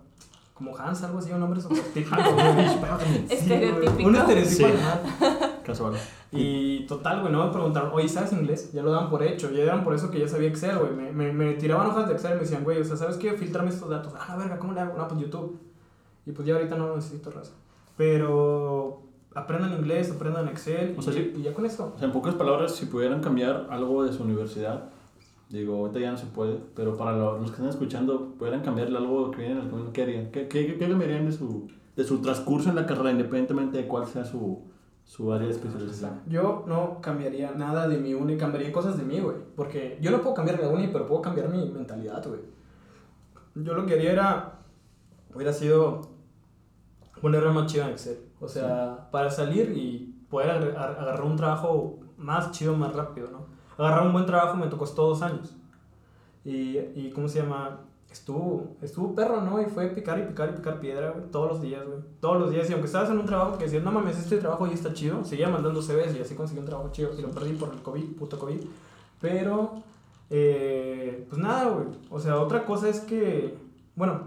[0.54, 2.16] Como Hans, algo así, un nombre súper típico.
[2.16, 2.68] güey.
[2.68, 4.08] Sí, güey, Estereotípico.
[4.08, 4.64] Un estereotipo Sí.
[4.64, 4.98] alemán.
[5.68, 5.94] Casual.
[6.32, 8.72] Y total, güey, no me preguntaron, oye, ¿sabes inglés?
[8.72, 10.92] Ya lo daban por hecho, ya eran por eso que ya sabía Excel, güey.
[10.92, 13.32] Me, me, me tiraban hojas de Excel y me decían, güey, o sea, ¿sabes qué?
[13.34, 14.12] Filtrame estos datos.
[14.18, 14.98] Ah, verga, ¿cómo le hago?
[14.98, 15.58] No, pues YouTube.
[16.26, 17.52] Y pues ya ahorita no lo necesito, raza.
[17.96, 19.02] Pero
[19.34, 20.94] aprendan inglés, aprendan Excel.
[20.96, 21.32] O y, sea, sí.
[21.36, 21.92] y ya con eso.
[21.94, 24.90] O sea, en pocas palabras, si pudieran cambiar algo de su universidad,
[25.50, 28.98] Digo, ahorita ya no se puede, pero para lo- los que están escuchando, pudieran cambiarle
[28.98, 30.30] algo que viene en el camino, ¿qué harían?
[30.30, 34.06] ¿Qué, qué, qué cambiarían de su, de su transcurso en la carrera, independientemente de cuál
[34.06, 34.60] sea su,
[35.08, 36.20] su área de especialización?
[36.26, 39.36] Yo no cambiaría nada de mi uni, cambiaría cosas de mí, güey.
[39.56, 42.40] Porque yo no puedo cambiar la uni, pero puedo cambiar mi mentalidad, güey.
[43.54, 44.58] Yo lo que haría era.
[45.34, 46.02] Hubiera sido.
[47.22, 48.18] Ponerme más chido en Excel.
[48.40, 53.28] O sea, para salir y poder agar- agar- agarrar un trabajo más chido, más rápido,
[53.32, 53.46] ¿no?
[53.78, 55.56] Agarrar un buen trabajo me costó dos años.
[56.44, 57.80] Y, y ¿cómo se llama?
[58.10, 59.60] Estuvo, estuvo perro, ¿no?
[59.60, 61.98] Y fue picar y picar y picar piedra, güey, todos los días, güey.
[62.20, 62.68] Todos los días.
[62.68, 65.22] Y aunque estabas en un trabajo que decías, no mames, este trabajo ya está chido,
[65.24, 67.10] seguía mandando CVs y así conseguí un trabajo chido.
[67.18, 68.60] Y lo perdí por el COVID, puto COVID.
[69.20, 69.74] Pero,
[70.30, 71.86] eh, pues nada, güey.
[72.10, 73.56] O sea, otra cosa es que,
[73.94, 74.20] bueno,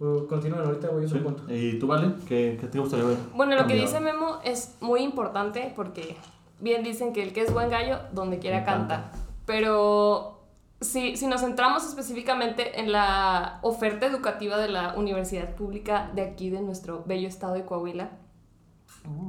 [0.00, 1.18] uh, continúen, ahorita voy a Sí.
[1.18, 1.42] punto.
[1.52, 2.12] ¿Y tú, Vale?
[2.26, 3.16] ¿Qué, qué te gustaría ver?
[3.34, 6.16] Bueno, lo que dice Memo es muy importante porque
[6.60, 9.02] bien dicen que el que es buen gallo, donde quiera Canta.
[9.10, 9.18] canta.
[9.46, 10.37] Pero
[10.80, 16.50] si, si nos centramos específicamente en la oferta educativa de la universidad pública de aquí,
[16.50, 18.10] de nuestro bello estado de Coahuila,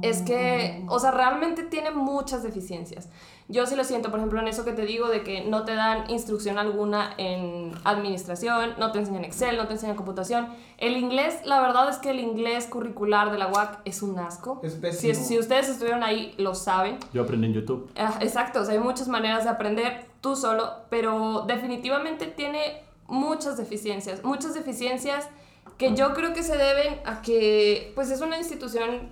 [0.02, 3.08] es que, o sea, realmente tiene muchas deficiencias.
[3.50, 5.74] Yo sí lo siento, por ejemplo, en eso que te digo de que no te
[5.74, 10.48] dan instrucción alguna en administración, no te enseñan Excel, no te enseñan computación.
[10.78, 14.60] El inglés, la verdad es que el inglés curricular de la UAC es un asco.
[14.62, 16.98] Es Si, si ustedes estuvieron ahí, lo saben.
[17.12, 17.90] Yo aprendí en YouTube.
[17.96, 23.56] Ah, exacto, o sea, hay muchas maneras de aprender tú solo, pero definitivamente tiene muchas
[23.56, 25.28] deficiencias, muchas deficiencias
[25.76, 29.10] que yo creo que se deben a que pues es una institución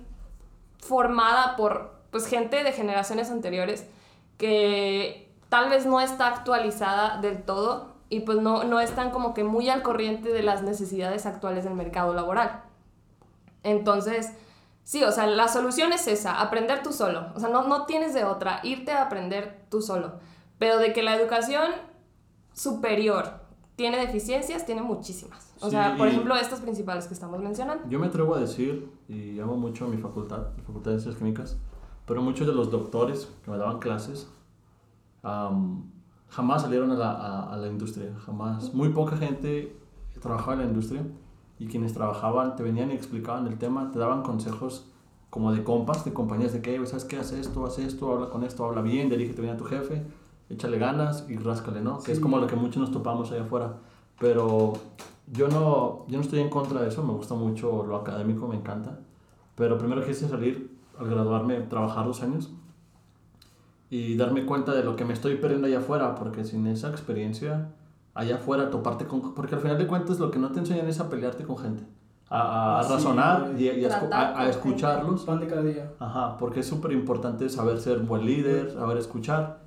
[0.77, 3.85] formada por pues gente de generaciones anteriores
[4.39, 9.43] que tal vez no está actualizada del todo y pues no, no están como que
[9.43, 12.63] muy al corriente de las necesidades actuales del mercado laboral.
[13.63, 14.31] Entonces,
[14.83, 17.27] sí, o sea, la solución es esa, aprender tú solo.
[17.35, 20.13] O sea, no, no tienes de otra, irte a aprender tú solo.
[20.57, 21.71] Pero de que la educación
[22.53, 23.41] superior
[23.75, 25.53] tiene deficiencias, tiene muchísimas.
[25.59, 27.83] O Sí, sea, por ejemplo, estas principales que estamos mencionando.
[27.89, 31.17] Yo me atrevo a decir, y amo mucho a mi facultad, la Facultad de Ciencias
[31.17, 31.57] Químicas,
[32.09, 34.27] pero muchos de los doctores que me daban clases
[35.21, 35.83] am,
[36.29, 38.73] jamás salieron a la, a, a la industria, jamás.
[38.73, 39.75] Muy poca gente
[40.19, 41.03] trabajaba en la industria
[41.59, 44.87] y quienes trabajaban te venían y explicaban el tema, te daban consejos
[45.29, 47.17] como de compas, de compañías de que, ¿sabes qué?
[47.17, 50.03] Haz esto, haz esto, habla con esto, habla bien, dirígete bien a tu jefe,
[50.49, 51.99] échale ganas y ráscale, ¿no?
[51.99, 52.23] Que es Sí.
[52.23, 53.77] como lo que muchos nos topamos allá afuera.
[54.19, 54.73] Pero
[55.31, 58.55] yo no, yo no estoy en contra de eso, me gusta mucho lo académico, me
[58.55, 58.97] encanta.
[59.55, 62.51] Pero primero quise salir, al graduarme, trabajar dos años
[63.89, 67.69] y darme cuenta de lo que me estoy perdiendo allá afuera, porque sin esa experiencia,
[68.13, 69.33] allá afuera, toparte con...
[69.33, 71.83] Porque al final de cuentas lo que no te enseñan es a pelearte con gente,
[72.29, 75.23] a, a Ah, sí, razonar y, y a, a- a escucharlos.
[75.23, 75.91] Pan de cada día.
[75.99, 79.61] Ajá, porque es súper importante saber ser buen líder, saber escuchar.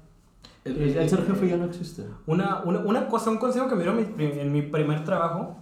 [0.64, 2.06] El, el- Eh, el ser jefe ya no existe.
[2.26, 5.56] Una, una, una cosa, un consejo que me dieron en mi primer trabajo.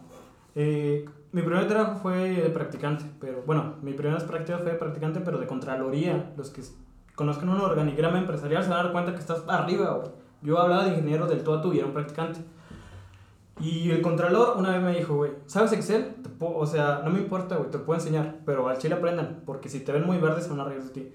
[0.55, 5.21] eh, mi primer trabajo fue de practicante, pero bueno, mi primera práctica fue de practicante,
[5.21, 6.33] pero de Contraloría.
[6.37, 6.63] Los que
[7.15, 10.09] conozcan un organigrama empresarial se van a dar cuenta que estás arriba, güey.
[10.43, 12.41] Yo hablaba de ingeniero del todo y era un practicante.
[13.61, 16.15] Y el contralor una vez me dijo, güey, ¿sabes Excel?
[16.41, 19.81] O sea, no me importa, güey, te puedo enseñar, pero al chile aprendan, porque si
[19.81, 21.13] te ven muy verde se van a reír de ti.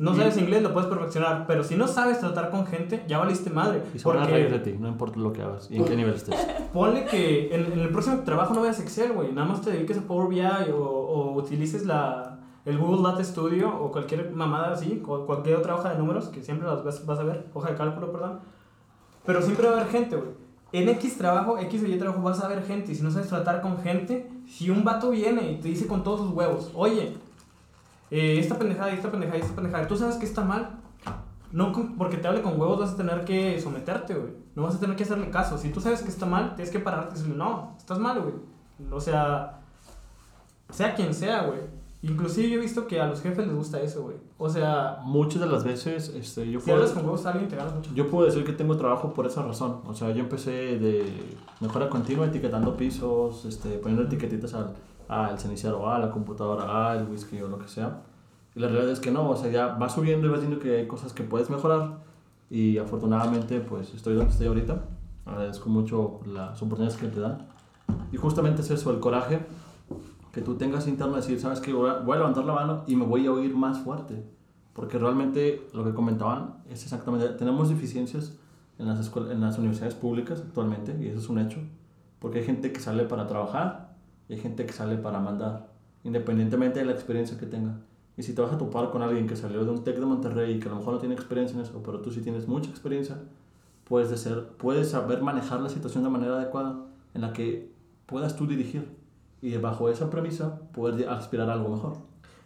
[0.00, 3.48] No sabes inglés, lo puedes perfeccionar, pero si no sabes tratar con gente, ya valiste
[3.48, 3.82] madre.
[3.94, 5.84] Y se van a porque- reír de ti, no importa lo que hagas y en
[5.84, 6.34] qué nivel estés.
[6.72, 9.30] Ponle que en, en el próximo trabajo no veas Excel, güey.
[9.32, 13.68] Nada más te dediques a Power BI o, o utilices la, el Google Data Studio
[13.72, 17.20] o cualquier mamada así, o cualquier otra hoja de números que siempre las vas, vas
[17.20, 18.40] a ver, hoja de cálculo, perdón.
[19.24, 20.30] Pero siempre va a haber gente, güey.
[20.72, 22.90] En X trabajo, X o Y trabajo vas a ver gente.
[22.90, 26.02] Y si no sabes tratar con gente, si un vato viene y te dice con
[26.02, 27.14] todos sus huevos, oye,
[28.10, 30.80] eh, esta pendejada y esta pendejada y esta pendejada, tú sabes que está mal.
[31.50, 34.32] No porque te hable con huevos vas a tener que someterte, güey.
[34.54, 35.56] No vas a tener que hacerle caso.
[35.56, 38.34] Si tú sabes que está mal, tienes que pararte y decirle, no, estás mal, güey.
[38.90, 39.60] O sea,
[40.68, 41.60] sea quien sea, güey.
[42.02, 44.16] Inclusive yo he visto que a los jefes les gusta eso, güey.
[44.36, 46.78] O sea, Muchas de las veces este, yo si puedo...
[46.78, 47.90] hablas con huevos a alguien, te ganas mucho.
[47.94, 49.80] Yo puedo decir que tengo trabajo por esa razón.
[49.86, 51.12] O sea, yo empecé de
[51.60, 54.74] mejora continua etiquetando pisos, este, poniendo etiquetitas al,
[55.08, 58.02] al cenicero A, a la computadora A, el whisky o lo que sea.
[58.54, 60.76] Y la realidad es que no, o sea, ya vas subiendo y vas viendo que
[60.78, 61.98] hay cosas que puedes mejorar.
[62.50, 64.84] Y afortunadamente, pues estoy donde estoy ahorita.
[65.26, 67.46] Agradezco mucho las oportunidades que te dan.
[68.12, 69.40] Y justamente es eso, el coraje
[70.32, 73.04] que tú tengas interno de decir, sabes que voy, a- levantar la mano y me
[73.04, 74.24] voy a oír más fuerte.
[74.72, 78.36] Porque realmente lo que comentaban es exactamente, tenemos deficiencias
[78.78, 81.58] en las, en las universidades públicas actualmente, y eso es un hecho,
[82.20, 83.87] porque hay gente que sale para trabajar
[84.28, 85.68] y hay gente que sale para mandar,
[86.04, 87.76] independientemente de la experiencia que tenga.
[88.16, 90.54] Y si te vas a topar con alguien que salió de un TEC de Monterrey
[90.54, 92.68] y que a lo mejor no tiene experiencia en eso, pero tú sí tienes mucha
[92.70, 93.16] experiencia,
[93.84, 97.70] puedes, de ser, puedes saber manejar la situación de manera adecuada en la que
[98.06, 98.88] puedas tú dirigir
[99.40, 101.96] y bajo esa premisa poder aspirar a algo mejor.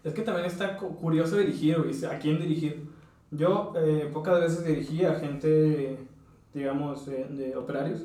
[0.05, 1.77] Es que también está cu- curioso dirigir,
[2.11, 2.87] a quién dirigir.
[3.31, 5.97] Yo eh, pocas veces dirigí a gente,
[6.53, 8.03] digamos, eh, de operarios.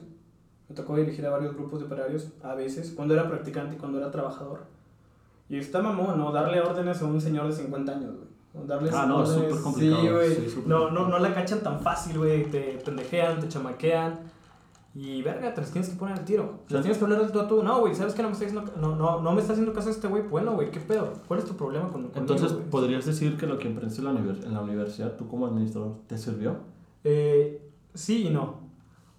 [0.70, 4.00] Me tocó dirigir a varios grupos de operarios, a veces, cuando era practicante y cuando
[4.00, 4.66] era trabajador.
[5.50, 6.32] Y está mamón, ¿no?
[6.32, 8.68] Darle órdenes a un señor de 50 años, güey.
[8.68, 10.36] Darle Ah, no, es súper complicado, Sí, güey.
[10.36, 12.50] sí, no, no, no la cachan tan fácil, güey.
[12.50, 14.20] Te pendejean, te chamaquean.
[14.96, 16.62] Y verga, te les tienes que poner al tiro.
[16.68, 16.74] Sí.
[16.74, 17.62] Les tienes que hablar al tú a tú.
[17.64, 19.92] No, güey, ¿sabes que no me está haciendo, no, no, no me está haciendo caso
[19.92, 20.24] este güey?
[20.24, 21.14] Bueno, güey, ¿qué pedo?
[21.28, 22.52] ¿Cuál es tu problema con conmigo, Entonces?
[22.72, 26.18] ¿podrías decir que lo que aprendiste en la, en la universidad, tú como administrador, te
[26.18, 26.58] sirvió?
[27.04, 27.62] Eh,
[27.94, 28.67] sí y no.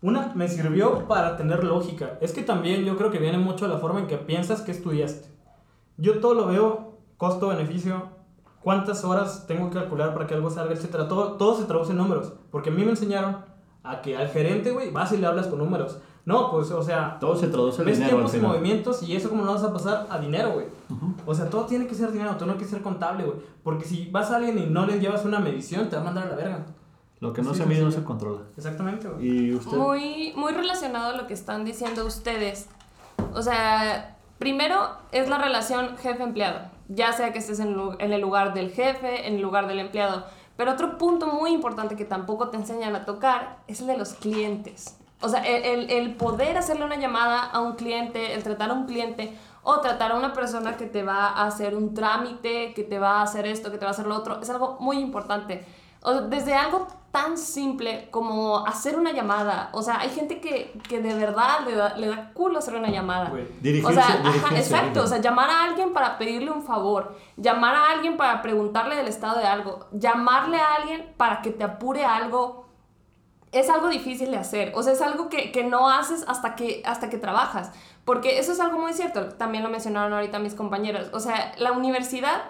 [0.00, 2.18] Una, me sirvió para tener lógica.
[2.20, 4.70] Es que también yo creo que viene mucho de la forma en que piensas que
[4.70, 5.28] estudiaste.
[5.96, 8.04] Yo todo lo veo costo-beneficio,
[8.62, 11.08] cuántas horas tengo que calcular para que algo salga, etcétera.
[11.08, 12.32] Todo, todo se traduce en números.
[12.52, 13.38] Porque a mí me enseñaron
[13.82, 15.98] a que al gerente, güey, vas y le hablas con números.
[16.24, 19.30] No, pues, o sea, Todo se traduce en ves dinero tiempos y movimientos y eso
[19.30, 20.66] como lo vas a pasar a dinero, güey.
[21.24, 23.38] O sea, todo tiene que ser dinero, tú no quieres ser contable, güey.
[23.64, 26.26] Porque si vas a alguien y no le llevas una medición, te va a mandar
[26.26, 26.66] a la verga.
[27.20, 27.98] Lo que no Sí, se sí, mide no sí.
[27.98, 28.42] se controla.
[28.56, 29.08] Exactamente.
[29.20, 29.76] ¿Y usted?
[29.76, 32.68] Muy, muy relacionado a lo que están diciendo ustedes.
[33.34, 38.54] O sea, primero es la relación jefe-empleado, ya sea que estés en, en el lugar
[38.54, 40.24] del jefe, en el lugar del empleado.
[40.56, 44.14] Pero otro punto muy importante que tampoco te enseñan a tocar es el de los
[44.14, 44.96] clientes.
[45.20, 48.74] O sea, el, el- el poder hacerle una llamada a un cliente, el tratar a
[48.74, 52.84] un cliente o tratar a una persona que te va a hacer un trámite, que
[52.84, 54.98] te va a hacer esto, que te va a hacer lo otro, es algo muy
[54.98, 55.66] importante.
[56.02, 59.70] O sea, desde algo tan simple como hacer una llamada.
[59.72, 62.90] O sea, hay gente que, que de verdad le da, le da culo hacer una
[62.90, 63.32] llamada.
[63.84, 65.02] O sea, ajá, exacto.
[65.02, 67.16] O sea, llamar a alguien para pedirle un favor.
[67.36, 69.86] Llamar a alguien para preguntarle del estado de algo.
[69.92, 72.66] Llamarle a alguien para que te apure algo.
[73.52, 74.72] Es algo difícil de hacer.
[74.74, 77.72] O sea, es algo que, que no haces hasta que, hasta que trabajas.
[78.04, 79.30] Porque eso es algo muy cierto.
[79.30, 81.08] También lo mencionaron ahorita mis compañeros.
[81.14, 82.42] O sea, la universidad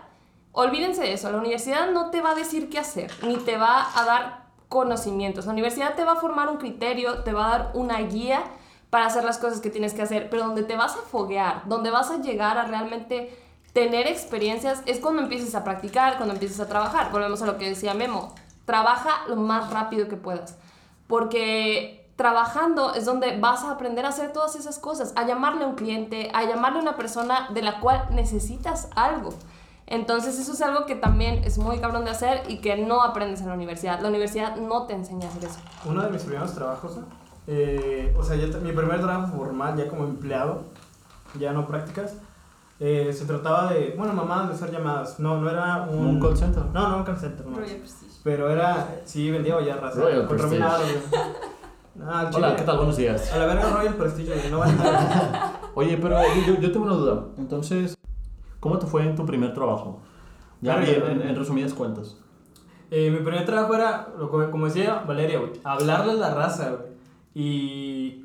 [0.53, 3.87] Olvídense de eso, la universidad no te va a decir qué hacer, ni te va
[3.95, 5.47] a dar conocimientos.
[5.47, 8.43] La universidad te va a formar un criterio, te va a dar una guía
[8.91, 11.91] para hacer las cosas que tienes que hacer, pero donde te vas a foguear, donde
[11.91, 13.37] vas a llegar a realmente
[13.73, 17.13] tener experiencias, es cuando empieces a practicar, cuando empieces a trabajar.
[17.13, 18.35] Volvemos a lo que decía Memo,
[18.65, 20.57] trabaja lo más rápido que puedas,
[21.07, 25.69] porque trabajando es donde vas a aprender a hacer todas esas cosas, a llamarle a
[25.69, 29.31] un cliente, a llamarle a una persona de la cual necesitas algo.
[29.91, 33.41] Entonces eso es algo que también es muy cabrón de hacer y que no aprendes
[33.41, 34.01] en la universidad.
[34.01, 35.59] La universidad no te enseña a hacer eso.
[35.87, 36.99] Uno de mis primeros trabajos,
[37.47, 40.63] eh, o sea, ya t- mi primer trabajo formal, ya como empleado,
[41.39, 42.15] ya no prácticas,
[42.81, 45.19] eh, se trataba de, bueno, mamás de hacer llamadas.
[45.19, 46.07] No, no era un...
[46.07, 46.65] ¿Un call center?
[46.67, 47.57] No, no un call center, no.
[48.23, 50.01] Pero era, sí, vendía ya raza.
[50.03, 50.63] Royal Prestige.
[52.07, 52.55] Ah, Hola.
[52.57, 52.77] ¿qué tal?
[52.77, 53.33] Buenos días.
[53.33, 55.61] A la verga Royal Prestige, no nada.
[55.75, 57.25] Oye, pero yo, yo tengo una duda.
[57.39, 57.97] Entonces,
[58.61, 60.01] ¿cómo te fue en tu primer trabajo?
[60.61, 62.19] Ya Verga, bien, en, en resumidas cuentas.
[62.91, 64.09] Eh, mi primer trabajo era,
[64.51, 66.89] como, decía Valeria, güey, hablarle a la raza, güey.
[67.35, 68.25] Y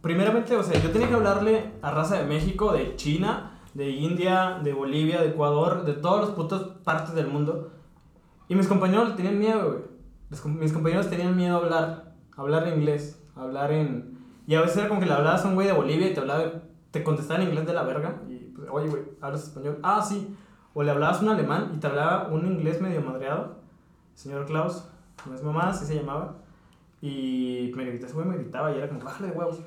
[0.00, 4.60] primeramente, o sea, yo tenía que hablarle a raza de México, de China, de India,
[4.62, 7.70] de Bolivia, de Ecuador, de todas las putas partes del mundo.
[8.48, 9.82] Y mis compañeros tenían miedo, güey.
[10.30, 14.16] Mis, com- mis compañeros tenían miedo a hablar, a hablar inglés, a hablar en...
[14.46, 16.20] Y a veces era como que le hablabas a un güey de Bolivia y te
[16.20, 16.44] hablaba,
[16.90, 18.22] te contestaba en inglés de la verga.
[18.28, 18.35] Y
[18.70, 19.78] oye, güey, ¿hablas español?
[19.82, 20.36] Ah, sí.
[20.74, 23.56] O le hablabas un alemán y te hablaba un inglés medio madreado.
[24.14, 24.84] Señor Klaus,
[25.26, 26.34] no es mamá, así se llamaba.
[27.02, 29.60] Y me gritaba, güey me gritaba y era como, bájale de huevos.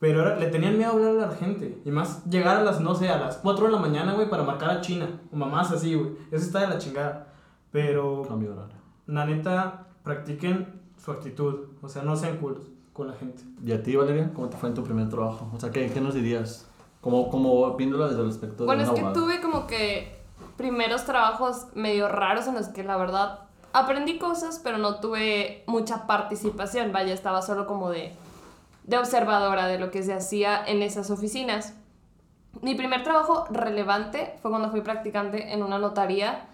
[0.00, 1.80] Pero era- le tenían miedo a hablarle a la gente.
[1.84, 4.44] Y más llegar a las, no sé, a las 4 de la mañana, güey, para
[4.44, 5.08] marcar a China.
[5.32, 6.12] O mamás así, güey.
[6.30, 7.32] Eso está de la chingada.
[7.72, 8.76] Pero, Cambio horario.
[9.06, 11.66] la neta, practiquen su actitud.
[11.82, 13.42] O sea, no sean culos con la gente.
[13.64, 14.32] ¿Y a ti, Valeria?
[14.34, 15.50] ¿Cómo te fue en tu primer trabajo?
[15.52, 16.67] O sea, ¿qué, qué nos dirías?
[17.08, 20.18] Como, como viéndolo desde el aspecto Bueno, de es un que tuve como que
[20.58, 23.40] primeros trabajos medio raros en los que la verdad
[23.72, 26.92] aprendí cosas, pero no tuve mucha participación.
[26.92, 28.12] Vaya, estaba solo como de,
[28.84, 31.74] de observadora de lo que se hacía en esas oficinas.
[32.60, 36.46] Mi primer trabajo relevante fue cuando fui practicante en una notaría.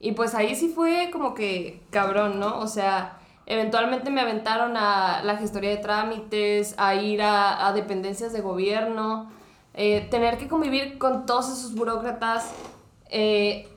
[0.00, 2.58] Y pues ahí sí fue como que cabrón, ¿no?
[2.58, 8.32] O sea, eventualmente me aventaron a la gestoría de trámites, a ir a, a dependencias
[8.32, 9.30] de gobierno,
[9.74, 12.50] eh, tener que convivir con todos esos burócratas,
[13.10, 13.68] eh,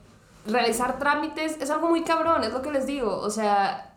[0.46, 3.18] realizar trámites, es algo muy cabrón, es lo que les digo.
[3.20, 3.96] O sea,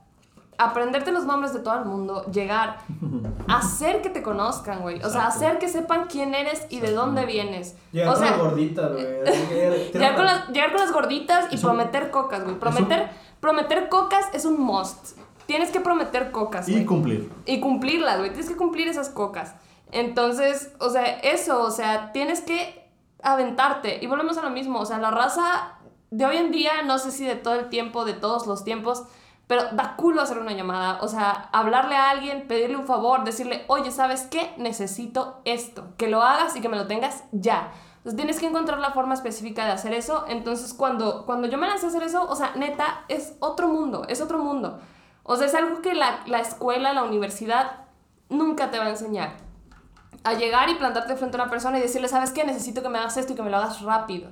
[0.58, 2.78] aprenderte los nombres de todo el mundo, llegar,
[3.48, 5.02] hacer que te conozcan, güey.
[5.02, 7.76] O sea, hacer que sepan quién eres y de dónde vienes.
[7.92, 9.04] Llegar o sea, con la gordita, güey.
[9.92, 12.58] Llegar con, las, llegar con las gorditas y Es un- prometer cocas, güey.
[12.58, 13.08] Prometer,
[13.40, 15.16] prometer cocas es un must.
[15.46, 16.84] tienes que prometer cocas, Y güey.
[16.86, 17.30] cumplir.
[17.46, 18.30] Y cumplirlas, güey.
[18.30, 19.54] Tienes que cumplir esas cocas.
[19.92, 22.90] Entonces, o sea, eso, o sea, tienes que
[23.22, 23.98] aventarte.
[24.02, 25.78] Y volvemos a lo mismo, o sea, la raza
[26.10, 29.04] de hoy en día, no sé si de todo el tiempo, de todos los tiempos,
[29.46, 30.98] pero da culo hacer una llamada.
[31.02, 34.54] O sea, hablarle a alguien, pedirle un favor, decirle, oye, ¿sabes qué?
[34.58, 35.88] Necesito esto.
[35.96, 37.72] Que lo hagas y que me lo tengas ya.
[37.96, 40.24] Entonces tienes que encontrar la forma específica de hacer eso.
[40.28, 44.04] Entonces cuando, cuando yo me lancé a hacer eso, o sea, neta, es otro mundo,
[44.08, 44.78] es otro mundo.
[45.22, 47.86] O sea, es algo que la, la escuela, la universidad,
[48.28, 49.49] nunca te va a enseñar.
[50.22, 52.44] A llegar y plantarte frente a una persona y decirle, ¿sabes qué?
[52.44, 54.30] Necesito que me hagas esto y que me lo hagas rápido.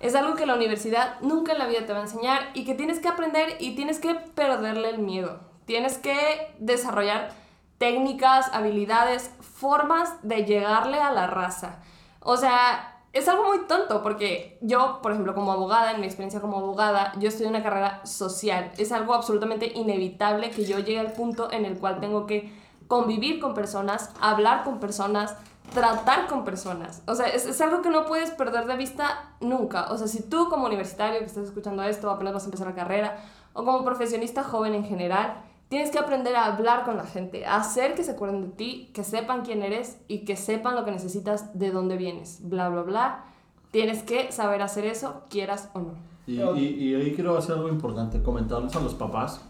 [0.00, 2.74] Es algo que la universidad nunca en la vida te va a enseñar y que
[2.74, 5.40] tienes que aprender y tienes que perderle el miedo.
[5.64, 7.30] Tienes que desarrollar
[7.78, 11.80] técnicas, habilidades, formas de llegarle a la raza.
[12.20, 16.40] O sea, es algo muy tonto porque yo, por ejemplo, como abogada, en mi experiencia
[16.40, 18.70] como abogada, yo estudié una carrera social.
[18.78, 22.52] Es algo absolutamente inevitable que yo llegue al punto en el cual tengo que
[22.88, 25.36] convivir con personas, hablar con personas,
[25.72, 27.02] tratar con personas.
[27.06, 29.92] O sea, es, es algo que no puedes perder de vista nunca.
[29.92, 32.74] O sea, si tú como universitario que estás escuchando esto, apenas vas a empezar la
[32.74, 33.18] carrera,
[33.52, 37.56] o como profesionista joven en general, tienes que aprender a hablar con la gente, a
[37.56, 40.90] hacer que se acuerden de ti, que sepan quién eres y que sepan lo que
[40.90, 43.24] necesitas, de dónde vienes, bla, bla, bla.
[43.70, 45.94] Tienes que saber hacer eso, quieras o no.
[46.26, 49.42] Y, y, y ahí quiero hacer algo importante, comentarles a los papás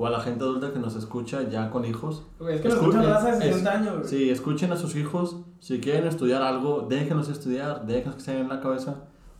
[0.00, 2.22] o a la gente adulta que nos escucha ya con hijos.
[2.48, 4.08] Es que nos Escu- escuchan raza de es- 60 años, güey.
[4.08, 5.36] Sí, escuchen a sus hijos.
[5.58, 8.94] Si quieren estudiar algo, déjenlos estudiar, déjenlos que se den en la cabeza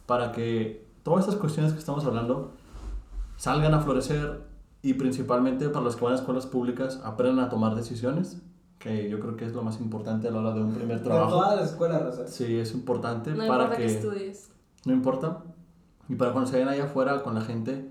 [0.06, 2.54] para que todas estas cuestiones que estamos hablando
[3.36, 4.42] salgan a florecer
[4.82, 8.42] y principalmente para los que van a escuelas públicas aprendan a tomar decisiones,
[8.80, 11.04] que yo creo que es lo más importante a la hora de un primer De
[11.04, 11.30] trabajo.
[11.30, 12.26] todas las escuelas, raza.
[12.26, 14.50] Sí, es importante No para importa que, que estudies.
[14.84, 15.38] no importa.
[16.08, 17.88] Y para cuando se vayan allá afuera con la gente,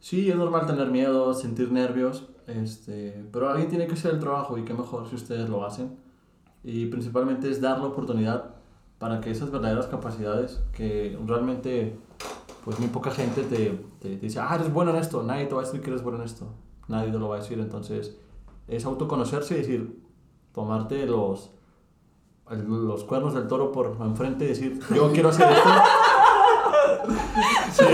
[0.00, 4.58] sí, es normal tener miedo, sentir nervios, este, pero alguien tiene que hacer el trabajo
[4.58, 5.96] y qué mejor si ustedes lo hacen.
[6.64, 8.56] Y principalmente es dar la oportunidad
[8.98, 11.96] para que esas verdaderas capacidades que realmente,
[12.64, 15.54] pues muy poca gente te, te, te dice, ah, eres bueno en esto, nadie te
[15.54, 16.52] va a decir que eres bueno en esto,
[16.88, 18.18] nadie te lo va a decir, entonces
[18.68, 20.02] es autoconocerse y decir,
[20.52, 21.50] tomarte los,
[22.50, 25.70] los cuernos del toro por enfrente y decir, yo quiero hacer esto.
[27.72, 27.84] Sí,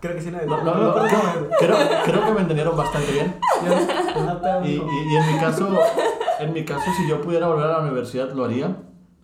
[0.00, 1.12] Creo que sí, no, no, no, no, no, es.
[1.58, 3.36] creo, creo que me entendieron bastante bien.
[3.64, 4.74] Yo- no Y, y,
[5.12, 5.68] y en mi caso,
[6.38, 8.76] en mi caso, si yo pudiera volver a la universidad, lo haría,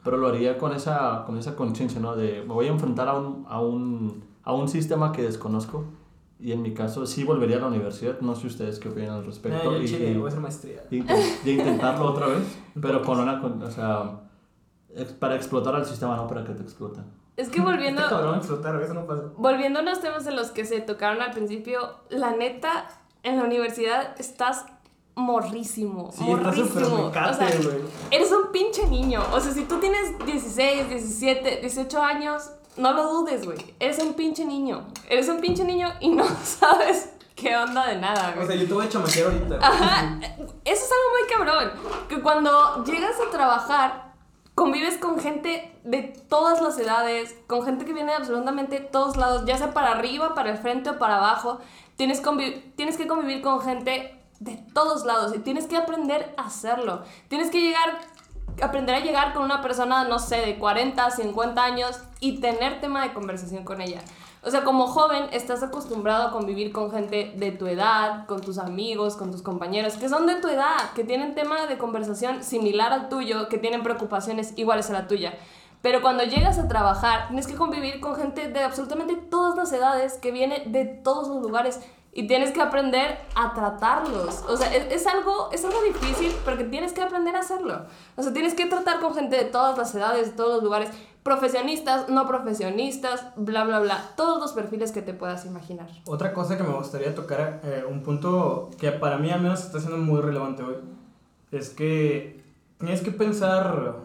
[0.04, 2.14] pero lo haría con esa, con esa conciencia, ¿no?
[2.14, 5.84] De me voy a enfrentar a un, a, un, a un sistema que desconozco.
[6.38, 8.20] Y en mi caso, sí volvería a la universidad.
[8.20, 9.70] No sé ustedes qué opinan al No, respecto.
[9.70, 10.82] yo en y, Chile y- voy a hacer maestría.
[10.90, 14.20] y inten- de intentarlo otra vez, pero con una, con- o sea,
[15.18, 17.04] para explotar al sistema, no para que te exploten.
[17.36, 18.40] Es que volviendo, Este cabrón
[18.82, 19.32] eso no pasó.
[19.36, 22.88] volviendo a unos temas de los que se tocaron al principio, la neta,
[23.22, 24.64] en la universidad estás
[25.16, 26.12] morrísimo.
[26.12, 26.66] Sí, morrísimo.
[26.66, 27.48] súper O sea.
[28.10, 29.22] Eres un pinche niño.
[29.32, 33.58] O sea, si tú tienes 16, 17, 18 años, no lo dudes, güey.
[33.80, 34.86] Eres un pinche niño.
[35.08, 38.44] Eres un pinche niño y no sabes qué onda de nada, güey.
[38.44, 39.58] O sea, yo te voy a chamaquear ahorita.
[39.60, 40.18] Ajá,
[40.64, 41.72] eso es algo muy cabrón.
[42.08, 44.05] Que cuando llegas a trabajar,
[44.56, 49.44] convives con gente de todas las edades, con gente que viene de absolutamente todos lados,
[49.44, 51.60] ya sea para arriba, para el frente o para abajo.
[51.96, 52.22] Tienes,
[52.74, 57.02] tienes que convivir con gente de todos lados y tienes que aprender a hacerlo.
[57.28, 57.98] Tienes que llegar,
[58.62, 63.02] aprender a llegar con una persona, no sé, de 40, 50 años y tener tema
[63.02, 64.00] de conversación con ella.
[64.46, 68.58] O sea, como joven estás acostumbrado a convivir con gente de tu edad, con tus
[68.58, 72.92] amigos, con tus compañeros, que son de tu edad, que tienen tema de conversación similar
[72.92, 75.34] al tuyo, que tienen preocupaciones iguales a la tuya.
[75.82, 80.14] Pero cuando llegas a trabajar, tienes que convivir con gente de absolutamente todas las edades,
[80.18, 81.80] que viene de todos los lugares,
[82.16, 84.42] y tienes que aprender a tratarlos.
[84.48, 87.82] O sea, es, es algo, es algo difícil, pero que tienes que aprender a hacerlo.
[88.16, 90.88] O sea, tienes que tratar con gente de todas las edades, de todos los lugares,
[91.22, 94.02] profesionistas, no profesionistas, bla, bla, bla.
[94.16, 95.88] Todos los perfiles que te puedas imaginar.
[96.06, 99.78] Otra cosa que me gustaría tocar, eh, un punto que para mí al menos está
[99.78, 100.76] siendo muy relevante hoy,
[101.52, 102.42] es que
[102.78, 103.96] tienes que pensar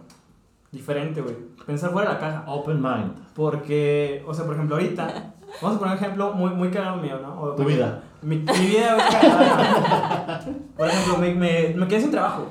[0.69, 1.35] diferente, güey.
[1.65, 2.43] Pensar fuera de la caja.
[2.47, 3.33] Open mind.
[3.35, 7.19] Porque, o sea, por ejemplo, ahorita, vamos a poner un ejemplo muy, muy cagado mío,
[7.21, 7.41] ¿no?
[7.41, 8.03] O- Tu vida.
[8.21, 10.45] Mi, mi vida es cagada.
[10.77, 12.47] Por ejemplo, me, me, me quedé sin trabajo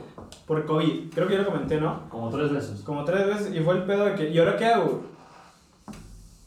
[0.46, 1.12] por COVID.
[1.14, 2.08] Creo que ya lo comenté, ¿no?
[2.08, 2.80] Como tres veces.
[2.82, 5.02] Como tres veces y fue el pedo de que, ¿y ahora qué hago?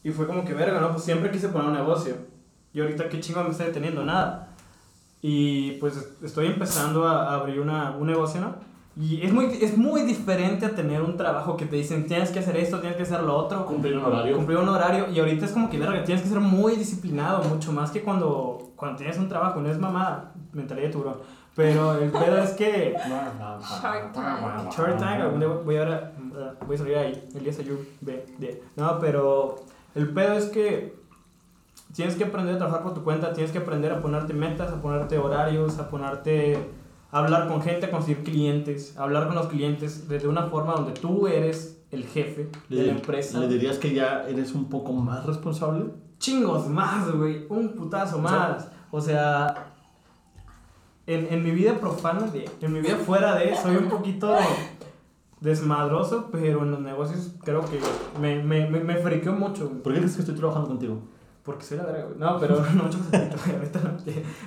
[0.04, 0.92] Y fue como que, verga, ¿no?
[0.92, 2.16] Pues siempre quise poner un negocio.
[2.74, 4.04] Y ahorita, ¿qué chingo me está deteniendo?
[4.04, 4.50] Nada.
[5.22, 8.56] Y pues estoy empezando a abrir una, un negocio, ¿no?
[8.96, 12.40] Y es muy, es muy diferente a tener un trabajo que te dicen tienes que
[12.40, 13.66] hacer esto, tienes que hacer lo otro.
[13.66, 14.36] Cumplir un horario.
[14.36, 15.10] Cumplir un horario.
[15.12, 18.72] Y ahorita es como que, verga, tienes que ser muy disciplinado, mucho más que cuando,
[18.76, 19.60] cuando tienes un trabajo.
[19.62, 21.16] No es mamada, mentalidad de tiburón.
[21.56, 22.96] Pero el pedo es que.
[22.98, 24.72] Shark Tank.
[24.76, 26.12] Short time, algún día voy a, ver-
[26.68, 27.30] voy a salir ahí.
[27.36, 28.62] Elías Ayub, B, D.
[28.76, 29.56] No, pero
[29.96, 30.96] el pedo es que
[31.96, 34.82] tienes que aprender a trabajar por tu cuenta, tienes que aprender a ponerte metas, a
[34.82, 36.58] ponerte horarios, a ponerte
[37.14, 41.80] hablar con gente, conseguir clientes, hablar con los clientes desde una forma donde tú eres
[41.92, 43.40] el jefe de la ¿Le, empresa.
[43.40, 45.92] ¿Le dirías que ya eres un poco más responsable?
[46.18, 48.68] Chingos más, güey, un putazo más.
[48.90, 49.76] O sea,
[51.06, 54.36] en, en mi vida profana, de, en mi vida fuera de, soy un poquito
[55.40, 57.80] desmadroso, pero en los negocios creo que
[58.20, 59.70] me, me, me, me friqueo mucho.
[59.84, 61.00] ¿Por qué crees que estoy trabajando contigo?
[61.44, 62.18] Porque soy la verga, güey.
[62.20, 63.90] No, pero no mucho más el pito, güey, ahorita no.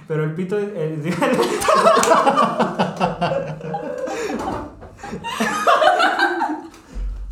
[0.09, 0.69] Pero el pito es.
[0.75, 1.03] el-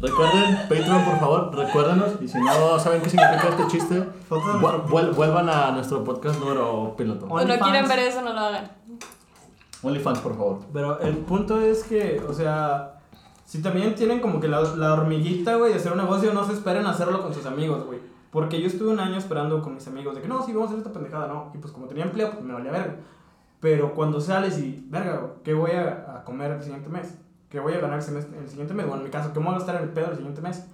[0.01, 2.11] Recuerden, Patreon, por favor, recuérdenos.
[2.21, 7.25] Y si no saben qué significa este chiste, vuel- vuelvan a nuestro podcast número piloto.
[7.27, 7.63] O no OnlyFans.
[7.63, 8.71] quieren ver eso, no lo hagan.
[9.83, 10.59] OnlyFans, por favor.
[10.73, 12.97] Pero el punto es que, o sea,
[13.47, 16.53] si también tienen como que la, la hormiguita, güey, de hacer un negocio, no se
[16.53, 18.01] esperen a hacerlo con sus amigos, güey.
[18.35, 20.73] Porque yo estuve un año esperando con mis amigos de que no, sí, vamos a
[20.73, 21.53] hacer esta pendejada, no.
[21.55, 22.97] Y pues como tenía empleo, pues me valía verga.
[23.61, 27.15] Pero cuando sales y, verga, ¿qué voy a, a comer el siguiente mes?
[27.49, 28.87] ¿Qué voy a ganar el, semestre- el siguiente mes?
[28.87, 30.67] Bueno, en mi caso, ¿qué me voy a gastar en el pedo el siguiente mes?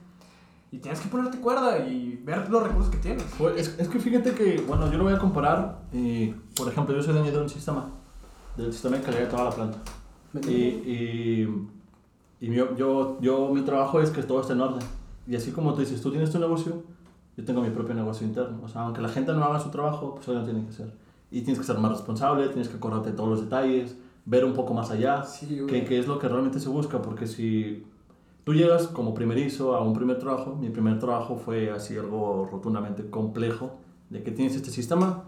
[0.72, 3.24] Y tienes que ponerte cuerda y ver los recursos que tienes.
[3.36, 5.80] Pues, es, es que fíjate que, bueno, yo lo voy a comparar.
[5.92, 7.90] Y, por ejemplo, yo soy dueño de un sistema,
[8.56, 9.78] del sistema de calidad de toda la planta.
[10.48, 11.68] Y, y,
[12.40, 14.86] y yo, yo, yo, mi trabajo es que todo esté en orden.
[15.26, 16.82] Y así como tú dices, tú tienes tu negocio,
[17.40, 18.60] yo tengo mi propio negocio interno.
[18.64, 20.92] O sea, aunque la gente no haga su trabajo, pues ellos lo tienen que hacer.
[21.30, 24.52] Y tienes que ser más responsable, tienes que acordarte de todos los detalles, ver un
[24.52, 27.00] poco más allá, Sí, que, que es lo que realmente se busca.
[27.02, 27.86] Porque si
[28.44, 33.08] tú llegas como primerizo a un primer trabajo, mi primer trabajo fue así algo rotundamente
[33.10, 33.72] complejo,
[34.10, 35.24] de que tienes este sistema,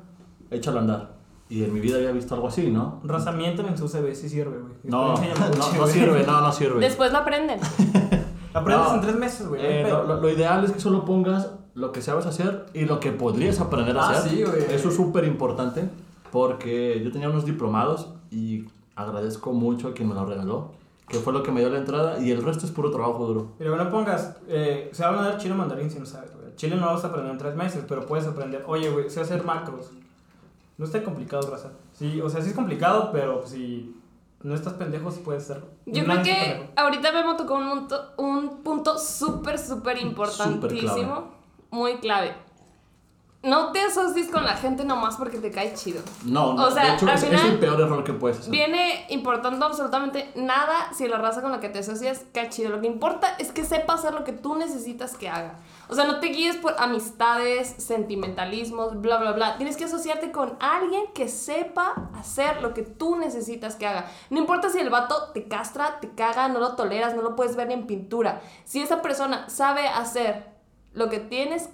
[0.51, 1.13] échalo a andar.
[1.49, 3.01] Y en mi vida había visto algo así, ¿no?
[3.05, 4.73] Rozamiento en su CV, sí sirve, güey.
[4.85, 6.81] No, no, mucho, no sirve, no, no sirve.
[6.81, 7.61] Después lo aprenden.
[8.55, 8.95] Aprendes No.
[8.97, 9.61] en tres meses, güey.
[9.65, 13.13] Eh, lo- lo ideal es que solo pongas lo que sabes hacer y lo que
[13.13, 14.31] podrías aprender a Ah, hacer.
[14.31, 14.63] sí, güey.
[14.71, 15.89] Eso es súper importante
[16.31, 18.67] porque yo tenía unos diplomados y
[18.97, 20.73] agradezco mucho a quien me lo regaló,
[21.09, 23.49] que fue lo que me dio la entrada y el resto es puro trabajo duro.
[23.59, 26.55] Pero no pongas, eh, se va a dar chile mandarín si no sabes, güey.
[26.57, 29.21] Chile no lo vas a aprender en tres meses, pero puedes aprender, oye, güey, sé
[29.21, 29.91] hacer macros.
[30.79, 31.71] No está complicado, raza.
[31.93, 33.95] Sí, o sea, sí es complicado, pero si
[34.43, 35.67] no estás pendejo, sí puedes hacerlo.
[35.87, 41.42] Yo creo que ahorita me tocó un, punto- un punto súper, súper importantísimo.
[41.73, 42.33] Muy clave.
[43.45, 46.01] No te asocies con la gente nomás porque te cae chido.
[46.25, 48.39] No, no, O sea, de hecho al es, es final- el peor error que puedes
[48.39, 48.53] hacer.
[48.53, 52.71] Viene importando absolutamente nada si la raza con la que te asocias cae chido.
[52.71, 55.57] Lo que importa es que sepa hacer lo que tú necesitas que haga.
[55.89, 59.57] O sea, no te guíes por amistades, sentimentalismos, bla, bla, bla.
[59.57, 64.07] Tienes que asociarte con alguien que sepa hacer lo que tú necesitas que haga.
[64.31, 67.57] No importa si el vato te castra, te caga, no lo toleras, no lo puedes
[67.57, 68.41] ver ni en pintura.
[68.65, 70.52] Si esa persona sabe hacer
[70.95, 71.69] lo que tienes,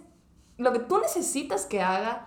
[0.58, 2.26] lo que tú necesitas que haga,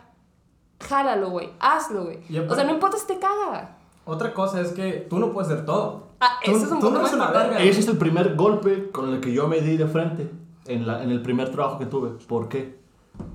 [0.79, 1.49] jálalo, güey.
[1.59, 2.19] Hazlo, güey.
[2.49, 3.77] O sea, no importa si te caga.
[4.05, 6.07] Otra cosa es que tú no puedes hacer todo.
[6.19, 7.59] Ah, Tú- eso es un tú punto no una verga.
[7.61, 10.31] Ese es el primer golpe con el que yo me di de frente
[10.65, 12.09] en, la, en el primer trabajo que tuve.
[12.27, 12.79] ¿Por qué?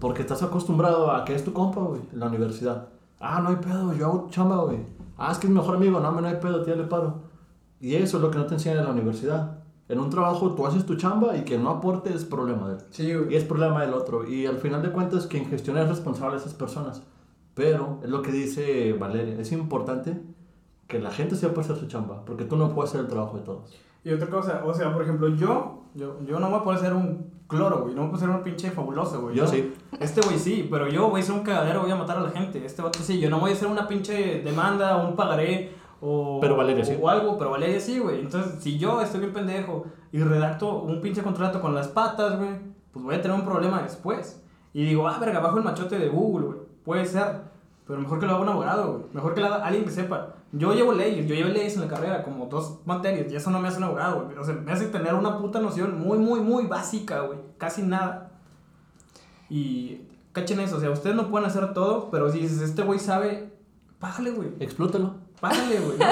[0.01, 2.89] Porque estás acostumbrado a que es tu compa, güey, en la universidad.
[3.21, 4.79] Ah, no hay pedo, yo hago chamba, güey.
[5.19, 7.23] Ah, es que es mi mejor amigo, no, no hay pedo, tía, le paro.
[7.81, 9.59] Y eso es lo que no te enseñan en la universidad.
[9.89, 12.81] En un trabajo tú haces tu chamba y que no aporte es problema de él.
[12.91, 13.37] Sí, Y güey.
[13.37, 14.27] es problema del otro.
[14.29, 17.03] Y al final de cuentas, quien gestiona es responsable de esas personas.
[17.55, 19.39] Pero es lo que dice Valeria.
[19.41, 20.21] Es importante
[20.89, 22.25] que la gente sepa hacer su chamba.
[22.25, 23.75] Porque tú no puedes hacer el trabajo de todos.
[24.05, 26.93] Y otra cosa, o sea, por ejemplo, yo, yo, yo no voy a poder ser
[26.95, 27.95] un cloro, güey.
[27.95, 29.37] No voy a poder ser un pinche fabuloso, güey.
[29.37, 29.49] Yo ¿no?
[29.49, 29.73] sí.
[29.99, 32.31] Este güey sí, pero yo voy a ser un cagadero, voy a matar a la
[32.31, 32.65] gente.
[32.65, 36.57] Este vato sí, yo no voy a hacer una pinche demanda, un pagaré o, Pero
[36.57, 36.97] Valeria sí.
[37.01, 38.21] o algo, pero Valeria sí, güey.
[38.21, 42.51] Entonces, si yo estoy bien pendejo y redacto un pinche contrato con las patas, güey,
[42.93, 44.43] pues voy a tener un problema después.
[44.73, 46.59] Y digo, ah, verga, bajo el machote de Google, güey.
[46.85, 47.41] Puede ser.
[47.87, 49.05] Pero mejor que lo haga un abogado, güey.
[49.13, 50.35] Mejor que lo haga alguien que sepa.
[50.53, 53.61] Yo llevo leyes, yo llevo leyes en la carrera, como dos materias, y eso no
[53.61, 54.39] me hace un abogado, güey.
[54.39, 57.39] O sea, me hace tener una puta noción muy, muy, muy básica, güey.
[57.59, 58.33] Casi nada.
[59.49, 62.99] Y cachen eso, o sea, ustedes no pueden hacer todo, pero si dices, este güey
[62.99, 63.53] sabe,
[63.99, 64.49] págale, güey.
[64.61, 65.26] Explótalo.
[65.41, 65.99] Págale, güey.
[65.99, 66.07] No,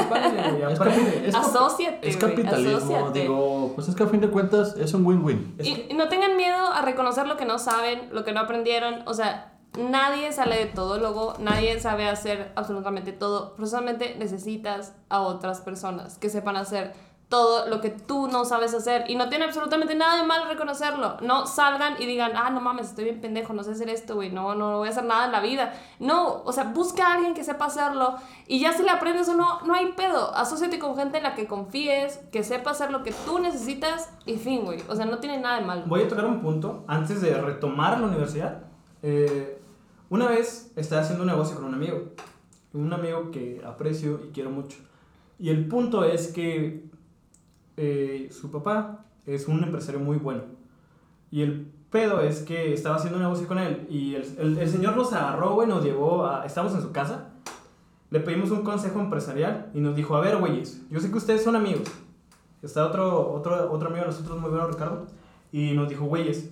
[1.14, 1.26] güey.
[1.28, 5.56] Es, capi- es capitalismo, digo, pues es que a fin de cuentas es un win-win.
[5.62, 9.02] Y y no tengan miedo a reconocer lo que no saben, lo que no aprendieron.
[9.06, 13.54] O sea, nadie sale de todo logo, nadie sabe hacer absolutamente todo.
[13.56, 16.92] Pero solamente necesitas a otras personas que sepan hacer
[17.28, 19.04] todo lo que tú no sabes hacer.
[19.08, 21.16] Y no tiene absolutamente nada de mal reconocerlo.
[21.20, 24.30] No salgan y digan, ah, no mames, estoy bien pendejo, no sé hacer esto, güey,
[24.30, 25.72] no, no voy a hacer nada en la vida.
[25.98, 28.16] No, o sea, busca a alguien que sepa hacerlo
[28.46, 30.34] y ya si le aprendes o no, no hay pedo.
[30.34, 34.36] Asociate con gente en la que confíes, que sepa hacer lo que tú necesitas y
[34.36, 34.82] fin, güey.
[34.88, 35.82] O sea, no tiene nada de malo.
[35.86, 38.62] Voy a tocar un punto antes de retomar la universidad.
[39.02, 39.60] Eh,
[40.10, 42.12] una vez estaba haciendo un negocio con un amigo.
[42.72, 44.78] Un amigo que aprecio y quiero mucho.
[45.38, 46.84] Y el punto es que
[47.76, 50.42] eh, su papá es un empresario muy bueno.
[51.30, 54.68] Y el pedo es que estaba haciendo un negocio con él y el, el, el
[54.68, 56.44] señor nos agarró, güey, nos llevó a...
[56.44, 57.30] Estamos en su casa,
[58.10, 61.42] le pedimos un consejo empresarial y nos dijo, a ver, güeyes, yo sé que ustedes
[61.42, 61.88] son amigos.
[62.62, 65.06] Está otro, otro, otro amigo de nosotros muy bueno, Ricardo,
[65.52, 66.50] y nos dijo, güeyes,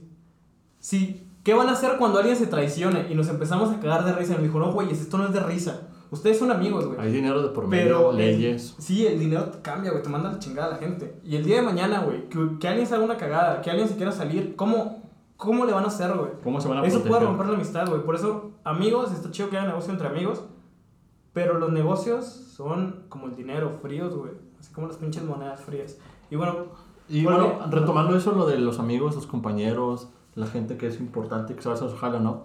[0.79, 3.07] sí, ¿qué van a hacer cuando alguien se traicione?
[3.11, 5.33] Y nos empezamos a cagar de risa y nos dijo, no, güeyes, esto no es
[5.33, 5.89] de risa.
[6.13, 7.01] Ustedes son amigos, güey.
[7.01, 8.77] Hay dinero de por medio, Pero, leyes.
[8.79, 11.19] Sí, el dinero te cambia, güey, te manda la chingada a la gente.
[11.25, 13.89] Y el día de mañana, güey, que, que alguien se haga una cagada, que alguien
[13.89, 15.03] se quiera salir, ¿cómo,
[15.39, 16.31] cómo le van a hacer, güey?
[16.45, 17.11] ¿Cómo se van a Eso proteger?
[17.19, 18.03] puede romper la amistad, güey.
[18.05, 20.45] Por eso, amigos, está chido que haya negocio entre amigos,
[21.33, 24.33] pero los negocios son como el dinero, fríos, güey.
[24.61, 25.97] Así como las pinches monedas frías.
[26.31, 26.67] Y bueno,
[27.09, 31.55] Y bueno, retomando eso, lo de los amigos, los compañeros, la gente que es importante,
[31.55, 32.45] que se va a hacer su jale o no.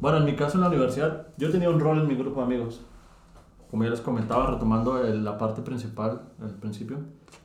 [0.00, 2.46] Bueno, en mi caso en la universidad, yo tenía un rol en mi grupo de
[2.46, 2.80] amigos.
[3.70, 6.98] Como ya les comentaba, retomando el- la parte principal, al principio.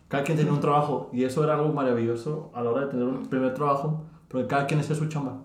[0.08, 3.08] Cada quien tenía un trabajo y eso era algo maravilloso a la hora de tener
[3.08, 5.38] un primer trabajo, porque cada quien hacía su chamba.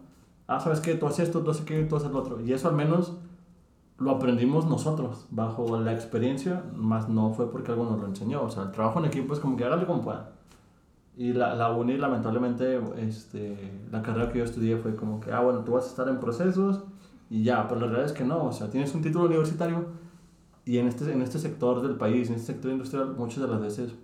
[0.47, 0.95] Ah, ¿sabes qué?
[0.95, 2.41] Tú haces esto, tú haces aquello, tú haces lo otro.
[2.41, 3.17] Y eso al menos
[3.99, 8.43] lo aprendimos nosotros, bajo la experiencia, más no fue porque algo nos lo enseñó.
[8.43, 10.33] O sea, el trabajo en equipo es como que hágale como pueda.
[11.17, 13.59] Y la, la uni, lamentablemente, este,
[13.91, 16.21] la carrera que yo estudié fue como que, ah, bueno, tú vas a estar en
[16.21, 16.85] procesos
[17.31, 19.87] y ya, pero la realidad es que no, o sea, tienes un título universitario
[20.65, 23.61] y en este, en este sector del país, en este sector industrial, muchas de las
[23.61, 23.95] veces,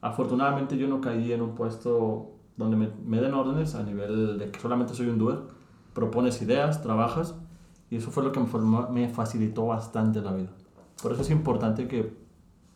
[0.00, 4.50] afortunadamente yo no caí en un puesto donde me, me den órdenes a nivel de
[4.50, 5.38] que solamente soy un doer,
[5.94, 7.34] propones ideas, trabajas
[7.90, 10.50] y eso fue lo que me, formó- me facilitó bastante la vida.
[11.02, 12.16] Por eso es importante que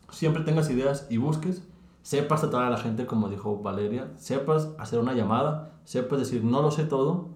[0.09, 1.67] siempre tengas ideas y busques
[2.01, 6.61] sepas tratar a la gente como dijo Valeria, sepas hacer una llamada, sepas decir no
[6.61, 7.29] lo sé todo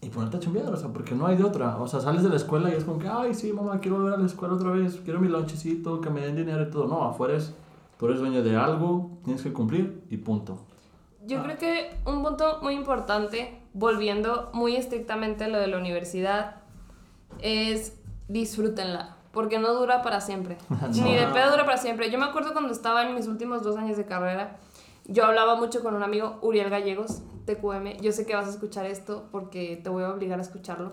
[0.00, 1.76] y ponerte a chambear, o sea, porque no hay de otra.
[1.78, 4.14] O sea, sales de la escuela y es como que, ay, sí, mamá, quiero volver
[4.14, 6.86] a la escuela otra vez, quiero mi lonchecito, que me den dinero y todo.
[6.86, 7.54] No, afuera es,
[7.98, 10.58] tú eres dueño de algo, tienes que cumplir y punto.
[11.26, 16.56] Yo creo que un punto muy importante, volviendo muy estrictamente a lo de la universidad,
[17.40, 20.58] es disfrútenla, porque no dura para siempre.
[20.92, 22.10] Ni de pedo dura para siempre.
[22.10, 24.58] Yo me acuerdo cuando estaba en mis últimos dos años de carrera,
[25.08, 28.00] yo hablaba mucho con un amigo, Uriel Gallegos, TQM.
[28.02, 30.92] Yo sé que vas a escuchar esto porque te voy a obligar a escucharlo.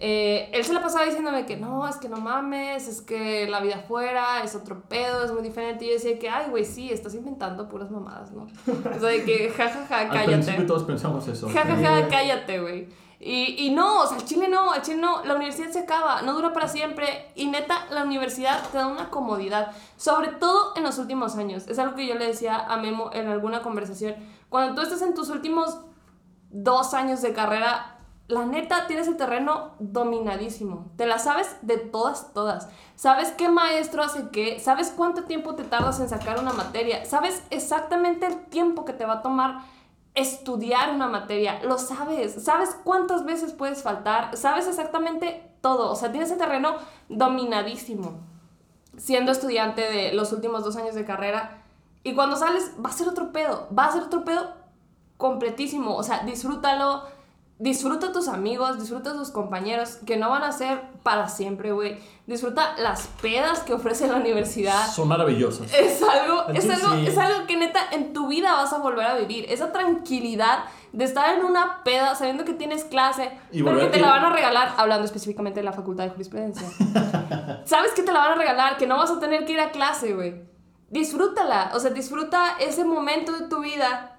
[0.00, 3.58] Eh, él se la pasaba diciéndome que no, es que no mames, es que la
[3.58, 5.84] vida afuera es otro pedo, es muy diferente.
[5.84, 8.44] Y yo decía que, ay, güey, sí, estás inventando puras mamadas, ¿no?
[8.44, 10.64] O sea, de que, jajaja, Al principio cállate.
[10.64, 11.48] todos pensamos eso.
[11.50, 12.88] Ja, ja, ja, cállate, güey.
[13.20, 15.24] Y, y no, o sea, al chile no, al chile no.
[15.24, 17.32] La universidad se acaba, no dura para siempre.
[17.34, 21.66] Y neta, la universidad te da una comodidad, sobre todo en los últimos años.
[21.66, 24.14] Es algo que yo le decía a Memo en alguna conversación.
[24.48, 25.80] Cuando tú estás en tus últimos
[26.50, 27.97] dos años de carrera,
[28.28, 30.86] la neta tienes el terreno dominadísimo.
[30.96, 32.68] Te la sabes de todas, todas.
[32.94, 37.42] Sabes qué maestro hace qué, sabes cuánto tiempo te tardas en sacar una materia, sabes
[37.50, 39.62] exactamente el tiempo que te va a tomar
[40.14, 46.10] estudiar una materia, lo sabes, sabes cuántas veces puedes faltar, sabes exactamente todo, o sea,
[46.10, 46.74] tienes el terreno
[47.08, 48.18] dominadísimo
[48.96, 51.62] siendo estudiante de los últimos dos años de carrera
[52.02, 54.54] y cuando sales va a ser otro pedo, va a ser otro pedo
[55.16, 57.04] completísimo, o sea, disfrútalo,
[57.60, 61.72] disfruta a tus amigos, disfruta a tus compañeros, que no van a ser para siempre,
[61.72, 64.86] güey, disfruta las pedas que ofrece la universidad.
[64.88, 65.66] Son maravillosos.
[65.74, 67.06] Es algo, Al es algo, sí.
[67.08, 69.46] es algo que neta en tu vida vas a volver a vivir.
[69.48, 70.60] Esa tranquilidad
[70.92, 74.08] de estar en una peda sabiendo que tienes clase, Y pero que te a- la
[74.10, 76.68] van a regalar, hablando específicamente de la facultad de jurisprudencia.
[77.64, 79.70] Sabes que te la van a regalar, que no vas a tener que ir a
[79.72, 80.42] clase, güey.
[80.90, 84.17] Disfrútala, o sea, disfruta ese momento de tu vida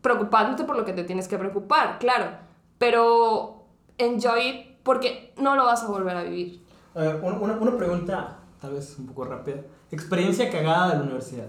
[0.00, 2.30] preocupándote por lo que te tienes que preocupar, claro,
[2.78, 3.64] pero
[3.98, 6.64] enjoy it porque no lo vas a volver a vivir.
[6.94, 9.58] A ver, una, una, pregunta, tal vez un poco rápida.
[9.90, 11.46] Experiencia cagada de la universidad.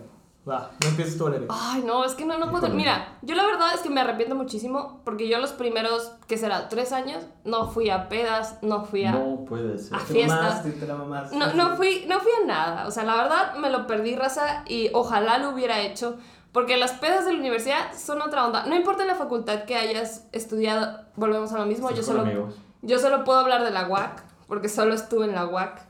[0.47, 1.47] Va, no empieces tú, Valeria.
[1.50, 2.70] Ay, no, es que no, no puedo.
[2.70, 6.70] Mira, yo la verdad es que me arrepiento muchísimo porque yo los primeros, ¿qué será?
[6.70, 9.12] Tres años, no fui a pedas, no fui a.
[9.12, 9.97] No puede ser.
[10.00, 10.41] Te fiestas.
[10.41, 11.38] mamaste, te la mamaste.
[11.38, 12.88] No, no, fui, no fui a nada.
[12.88, 16.18] O sea, la verdad me lo perdí, raza, y ojalá lo hubiera hecho.
[16.52, 18.66] Porque las pedas de la universidad son otra onda.
[18.66, 21.91] No importa la facultad que hayas estudiado, volvemos a lo mismo.
[21.91, 22.56] Yo solo, amigos.
[22.82, 25.82] yo solo puedo hablar de la UAC, porque solo estuve en la UAC.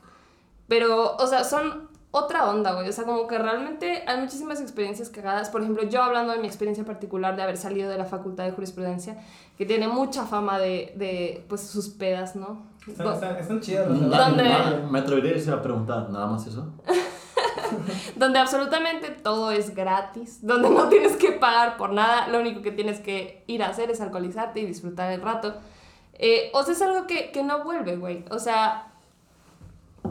[0.68, 2.88] Pero, o sea, son otra onda, güey.
[2.88, 5.48] O sea, como que realmente hay muchísimas experiencias cagadas.
[5.48, 8.52] Por ejemplo, yo hablando de mi experiencia particular de haber salido de la Facultad de
[8.52, 9.16] Jurisprudencia,
[9.56, 12.66] que tiene mucha fama de, de pues, sus pedas, ¿no?
[12.86, 14.44] Están, están, están chidas ¿Dónde?
[14.90, 16.66] me atrevería a preguntar, nada más eso.
[18.16, 22.70] donde absolutamente todo es gratis, donde no tienes que pagar por nada, lo único que
[22.72, 25.54] tienes que ir a hacer es alcoholizarte y disfrutar el rato.
[26.14, 28.24] Eh, o sea, es algo que, que no vuelve, güey.
[28.30, 28.88] O sea,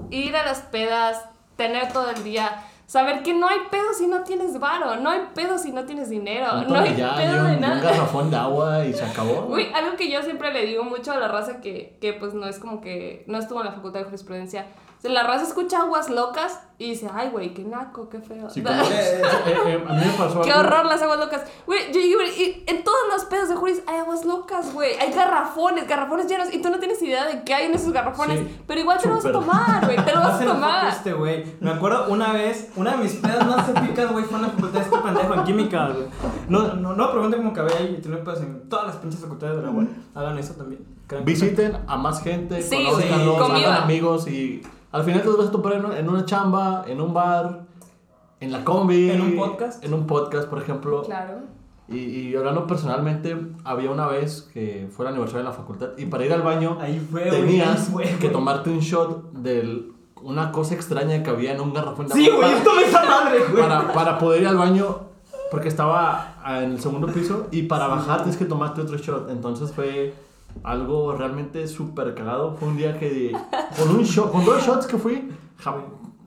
[0.10, 1.24] ir a las pedas,
[1.56, 5.22] tener todo el día, saber que no hay pedo si no tienes varo, no hay
[5.36, 7.82] pedo si no tienes dinero, Un no hay tonallán y pedo de y un nada.
[7.82, 9.46] garrafón de agua y se acabó.
[9.50, 12.48] Uy, algo que yo siempre le digo mucho a la raza que, que pues no
[12.48, 14.66] es como que no estuvo en la facultad de jurisprudencia.
[15.00, 18.50] O sea, la raza escucha aguas locas y dice, ay, güey, qué naco, qué feo.
[18.50, 21.42] Sí, como- eh, eh, a mí me pasó Qué algo- horror las aguas locas.
[21.66, 24.96] Güey, yo y en todos los pedos de Juris hay aguas locas, güey.
[25.00, 26.54] Hay garrafones, garrafones llenos.
[26.54, 28.40] Y tú no tienes idea de qué hay en esos garrafones.
[28.40, 30.04] Sí, pero igual te lo vas a tomar, güey.
[30.04, 30.88] Te lo vas a tomar.
[30.90, 31.46] este güey.
[31.62, 34.80] Me acuerdo una vez, una de mis pedas más épicas, güey, fue en la facultad
[34.80, 36.08] de este pendejo en química, güey.
[36.50, 39.56] No, no, no pregunten cómo acabé ahí y tener pedas en todas las pinches facultades
[39.58, 39.88] de la web.
[40.14, 40.86] Hagan eso también.
[41.24, 43.72] Visiten a más gente, Sí, conozcanlos, güey, convivan.
[43.72, 44.62] hagan amigos y
[44.92, 47.62] al final te vas a topar en, en una chamba, en un bar,
[48.40, 49.10] en la combi.
[49.10, 49.84] En un podcast.
[49.84, 51.04] En un podcast, por ejemplo.
[51.04, 51.40] Claro.
[51.88, 56.06] Y, y hablando personalmente, había una vez que fue el aniversario de la facultad y
[56.06, 59.90] para ir al baño Ahí fue, tenías ahí fue, que tomarte un shot de
[60.22, 63.40] una cosa extraña que había en un garrafón de Sí, güey, esto me esa madre,
[63.52, 63.64] güey.
[63.64, 65.00] para, para poder ir al baño
[65.50, 69.30] porque estaba en el segundo piso y para bajar tienes que tomarte otro shot.
[69.32, 70.14] Entonces fue
[70.64, 72.56] algo realmente súper cagado.
[72.56, 73.32] Fue un día que
[73.78, 75.76] con un shot, con dos shots que fui, ja-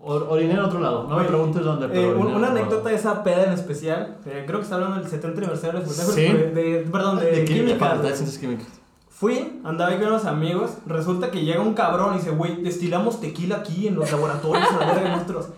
[0.01, 1.07] or- oriné en otro lado.
[1.09, 4.19] No me preguntes dónde, pero Eh, una otro anécdota de esa peda en especial.
[4.27, 6.23] eh, creo que está hablando del 70 aniversario de facultad Sí.
[6.23, 7.87] de, de- perdón, de, de química, química.
[7.87, 8.67] Facultad de Ciencias Químicas.
[9.09, 10.79] Fui, andaba ahí con unos amigos.
[10.87, 14.79] Resulta que llega un cabrón y dice, güey, destilamos tequila aquí en los laboratorios a
[14.81, 15.49] la verga de nuestros.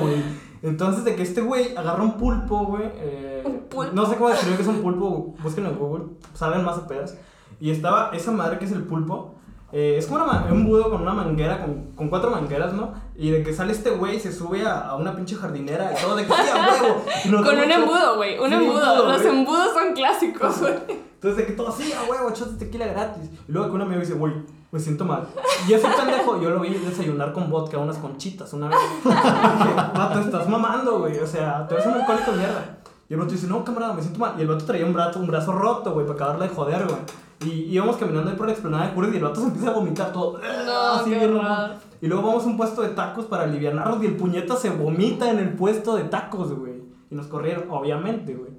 [0.00, 0.22] Güey.
[0.62, 2.84] Entonces, de que este güey agarra un pulpo, güey.
[2.94, 3.62] eh.
[3.92, 5.34] No sé cómo describir que es un pulpo.
[5.42, 6.04] Búsquenlo en Google.
[6.34, 7.16] Salen más a pedas.
[7.60, 9.34] Y estaba esa madre que es el pulpo.
[9.72, 12.92] eh, es como una un budo con una manguera, con, con cuatro mangueras, ¿no?
[13.14, 16.02] Y de que sale este güey y se sube a, a una pinche jardinera y
[16.02, 17.44] todo de que sí, a huevo.
[17.44, 18.38] Con un embudo, güey.
[18.38, 19.06] Un Sí, embudo.
[19.08, 19.36] Los güey.
[19.38, 20.74] embudos son clásicos, güey.
[21.14, 23.28] Entonces, de que todo así, a huevo, shots de tequila gratis.
[23.46, 24.32] Y luego que un amigo dice, güey,
[24.72, 25.28] me siento mal.
[25.68, 28.78] Y ese pendejo, yo lo vi desayunar con vodka, unas conchitas una vez.
[29.04, 31.18] Vato, estás mamando, güey.
[31.18, 32.78] O sea, tú eres un alcohólico mierda.
[33.08, 34.34] Y el vato dice, no, camarada, me siento mal.
[34.38, 36.96] Y el vato traía un brazo, un brazo roto, güey, para acabarle de joder, güey.
[37.44, 39.72] Y íbamos caminando ahí por la explanada de Juris y el vato se empieza a
[39.74, 40.38] vomitar todo.
[40.38, 41.42] No, qué bien horror.
[41.42, 41.70] mamón.
[42.02, 45.30] Y luego vamos a un puesto de tacos para aliviarnos y el puñeta se vomita
[45.30, 46.74] en el puesto de tacos, güey.
[47.10, 48.50] Y nos corrieron, obviamente, güey.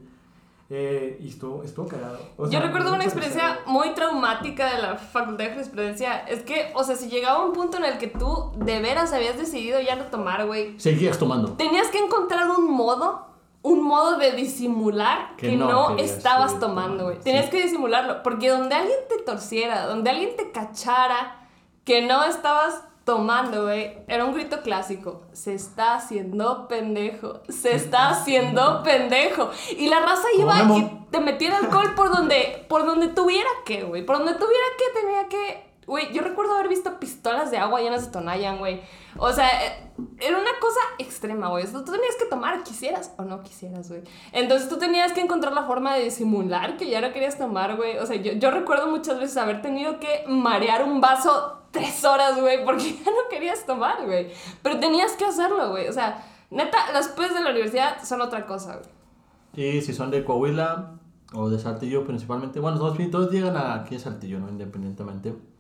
[0.74, 2.18] Eh, y estuvo, estuvo cagado.
[2.38, 6.20] O Yo recuerdo una experiencia muy traumática de la facultad de jurisprudencia.
[6.20, 9.38] Es que, o sea, si llegaba un punto en el que tú de veras habías
[9.38, 11.52] decidido ya no tomar, güey, Seguías tomando.
[11.54, 13.28] tenías que encontrar un modo,
[13.64, 17.18] un modo de disimular Que que, no estabas tomando, güey.
[17.18, 17.24] sí.
[17.24, 21.48] Tenías que disimularlo, porque donde alguien te torciera, donde alguien te cachara
[21.84, 25.24] que no estabas tomando, güey, era un grito clásico.
[25.34, 27.42] Se está haciendo pendejo.
[27.50, 29.50] Se está haciendo pendejo.
[29.78, 34.06] Y la raza iba y te metía alcohol por donde, por donde tuviera que, güey.
[34.06, 35.71] Por donde tuviera que, tenía que.
[35.92, 38.80] Güey, yo recuerdo haber visto pistolas de agua llenas de Tonayan, güey.
[39.18, 41.66] O sea, eh, era una cosa extrema, güey.
[41.66, 44.02] Tú tenías que tomar, quisieras o no quisieras, güey.
[44.32, 47.98] Entonces tú tenías que encontrar la forma de disimular que ya no querías tomar, güey.
[47.98, 52.40] O sea, yo, yo recuerdo muchas veces haber tenido que marear un vaso tres horas,
[52.40, 54.32] güey, porque ya no querías tomar, güey.
[54.64, 55.90] Pero tenías que hacerlo, güey.
[55.90, 59.76] O sea, neta, las pedas de la universidad son otra cosa, güey.
[59.76, 60.94] Y si son de Coahuila
[61.34, 64.48] o de Saltillo principalmente, bueno, todos, todos llegan aquí a Saltillo, ¿no?
[64.48, 65.51] Independientemente.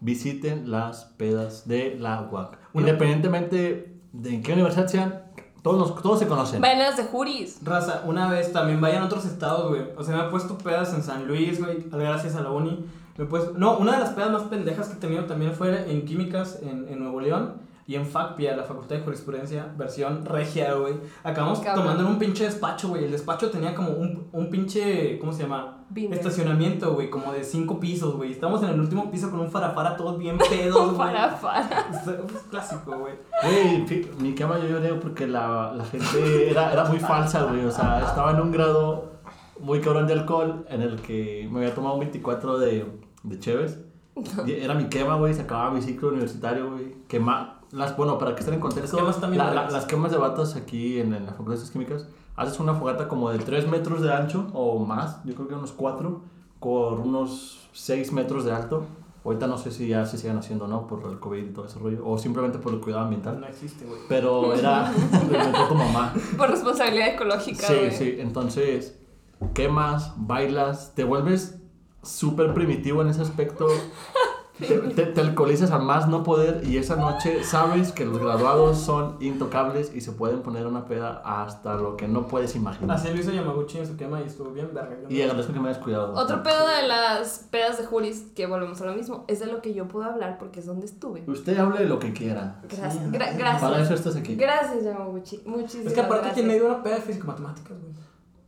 [0.00, 2.58] Visiten las pedas de la UAC.
[2.72, 5.22] Una- Independientemente de en qué universidad sean,
[5.62, 6.60] todos, nos- todos se conocen.
[6.60, 7.58] Vayan a las de juris.
[7.64, 9.82] Raza, una vez también vayan a otros estados, güey.
[9.96, 12.84] O sea, me he puesto pedas en San Luis, güey, gracias a la uni.
[13.16, 13.52] Me he puesto...
[13.56, 16.86] No, una de las pedas más pendejas que he tenido también fue en químicas en,
[16.88, 17.54] en Nuevo León
[17.88, 20.94] y en FACPIA, la Facultad de Jurisprudencia, versión regia, güey.
[21.24, 21.84] Acabamos Cabrón.
[21.84, 23.04] tomando en un pinche despacho, güey.
[23.04, 25.77] El despacho tenía como un, un pinche, ¿cómo se llama?
[25.90, 26.18] Binder.
[26.18, 28.32] Estacionamiento, güey, como de cinco pisos, güey.
[28.32, 30.96] Estamos en el último piso con un farafara todos bien pedos, güey.
[30.98, 31.88] Para.
[31.90, 33.14] Es es clásico, güey.
[33.42, 37.64] Güey, mi cama yo lloré porque la, la gente era, era muy falsa, güey.
[37.64, 39.12] O sea, estaba en un grado
[39.60, 42.86] muy cabrón de alcohol en el que me había tomado un 24 de,
[43.22, 43.78] de Cheves.
[44.46, 45.32] Y Era mi quema, güey.
[45.32, 46.94] Se acababa mi ciclo universitario, güey.
[47.08, 47.54] Quema.
[47.70, 50.16] Las, bueno, para que estén en contexto, Las quemas también la- la- las quemas de
[50.16, 52.08] batas aquí en, en la Facultad de Ciencias Químicas,
[52.38, 55.72] haces una fogata como de 3 metros de ancho o más, yo creo que unos
[55.72, 56.20] 4,
[56.60, 58.86] con unos 6 metros de alto
[59.24, 61.66] Ahorita no sé si ya se siguen haciendo o no por el COVID y todo
[61.66, 63.38] ese rollo, o simplemente por el cuidado ambiental.
[63.38, 64.00] No existe, güey.
[64.08, 66.14] Pero era, lo inventó tu mamá.
[66.38, 67.90] Por responsabilidad ecológica, Sí, güey.
[67.90, 68.98] sí, entonces
[69.52, 71.58] quemas, bailas, te vuelves
[72.02, 73.66] súper primitivo en ese aspecto.
[74.58, 78.78] Te, te- te alcoholizas a más no poder y esa noche sabes que los graduados
[78.78, 82.96] son intocables y se pueden poner una peda hasta lo que no puedes imaginar.
[82.96, 84.96] Así lo hizo Yamaguchi en su tema y estuvo bien verga.
[85.08, 86.12] Y agradezco que me hayas cuidado.
[86.14, 89.62] Otro pedo de las pedas de Juris, que volvemos a lo mismo, es de lo
[89.62, 91.22] que yo puedo hablar porque es donde estuve.
[91.28, 92.60] Usted hable de lo que quiera.
[92.68, 93.38] Gracias, Sí, gra- sí.
[93.38, 93.62] gracias.
[93.62, 94.34] Para eso estás aquí.
[94.34, 95.40] Gracias, Yamaguchi.
[95.46, 96.34] Muchísimas Es que aparte gracias.
[96.34, 97.92] quien me dio una peda de físico-matemáticas, güey.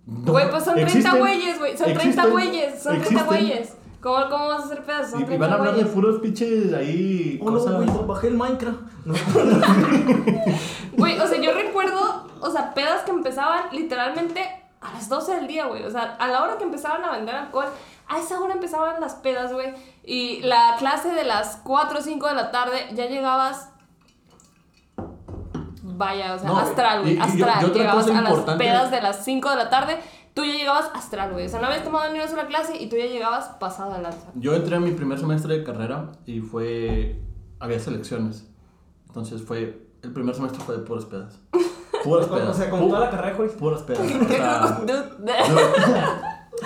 [0.06, 1.76] No, Güey, pues son 30 existen, güeyes, güey.
[1.76, 2.82] Son 30 existen, güeyes.
[2.82, 3.26] Son 30 existen.
[3.26, 3.72] güeyes.
[4.00, 5.10] ¿Cómo, ¿Cómo vas a hacer pedas?
[5.10, 7.38] Son Y, y 30 van a hablar de puros pinches ahí.
[7.42, 8.78] Oh, no, güey, bajé el Minecraft.
[9.04, 9.14] No.
[10.96, 14.42] Güey, o sea, yo recuerdo, o sea, pedas que empezaban literalmente
[14.80, 15.84] a las 12 del día, güey.
[15.84, 17.66] O sea, a la hora que empezaban a vender alcohol,
[18.08, 19.74] a esa hora empezaban las pedas, güey.
[20.04, 23.68] Y la clase de las 4 o 5 de la tarde ya llegabas.
[25.82, 27.12] Vaya, o sea, No, astral, güey.
[27.12, 27.64] y- y- y Astral.
[27.64, 29.98] otra llegabas cosa a las pedas de las 5 de la tarde,
[30.40, 31.46] tú ya llegabas astral, güey.
[31.46, 34.02] O sea, no habías tomado ni una sola clase y tú ya llegabas pasado de
[34.02, 34.28] lanza.
[34.34, 37.20] Yo entré en mi primer semestre de carrera y fue.
[37.58, 38.46] Había selecciones.
[39.08, 39.86] Entonces fue.
[40.02, 41.38] El primer semestre fue de puras pedas.
[42.04, 42.48] Puras pedas.
[42.48, 43.52] O sea, con toda la carrera de Juris.
[43.52, 44.00] Puras pedas.
[44.02, 44.78] O sea,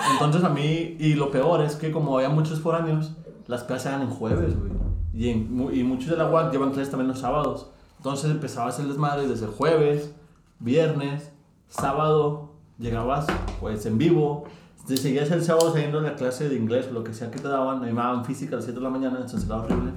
[0.13, 0.95] entonces a mí.
[0.99, 3.11] Y lo peor es que como había muchos foráneos,
[3.47, 4.71] las pedas se eran en jueves, güey.
[5.13, 7.69] Y, en y muchos de la UAC llevan clases también los sábados.
[7.97, 10.13] Entonces empezabas el desmadre desde jueves,
[10.59, 11.31] viernes,
[11.67, 13.25] sábado, llegabas
[13.59, 14.45] pues en vivo.
[14.87, 17.47] Te seguías el sábado saliendo de la clase de inglés, lo que sea que te
[17.47, 17.81] daban.
[17.81, 19.91] Me daban física a las 7 de la mañana, entonces era horrible.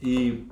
[0.00, 0.48] Y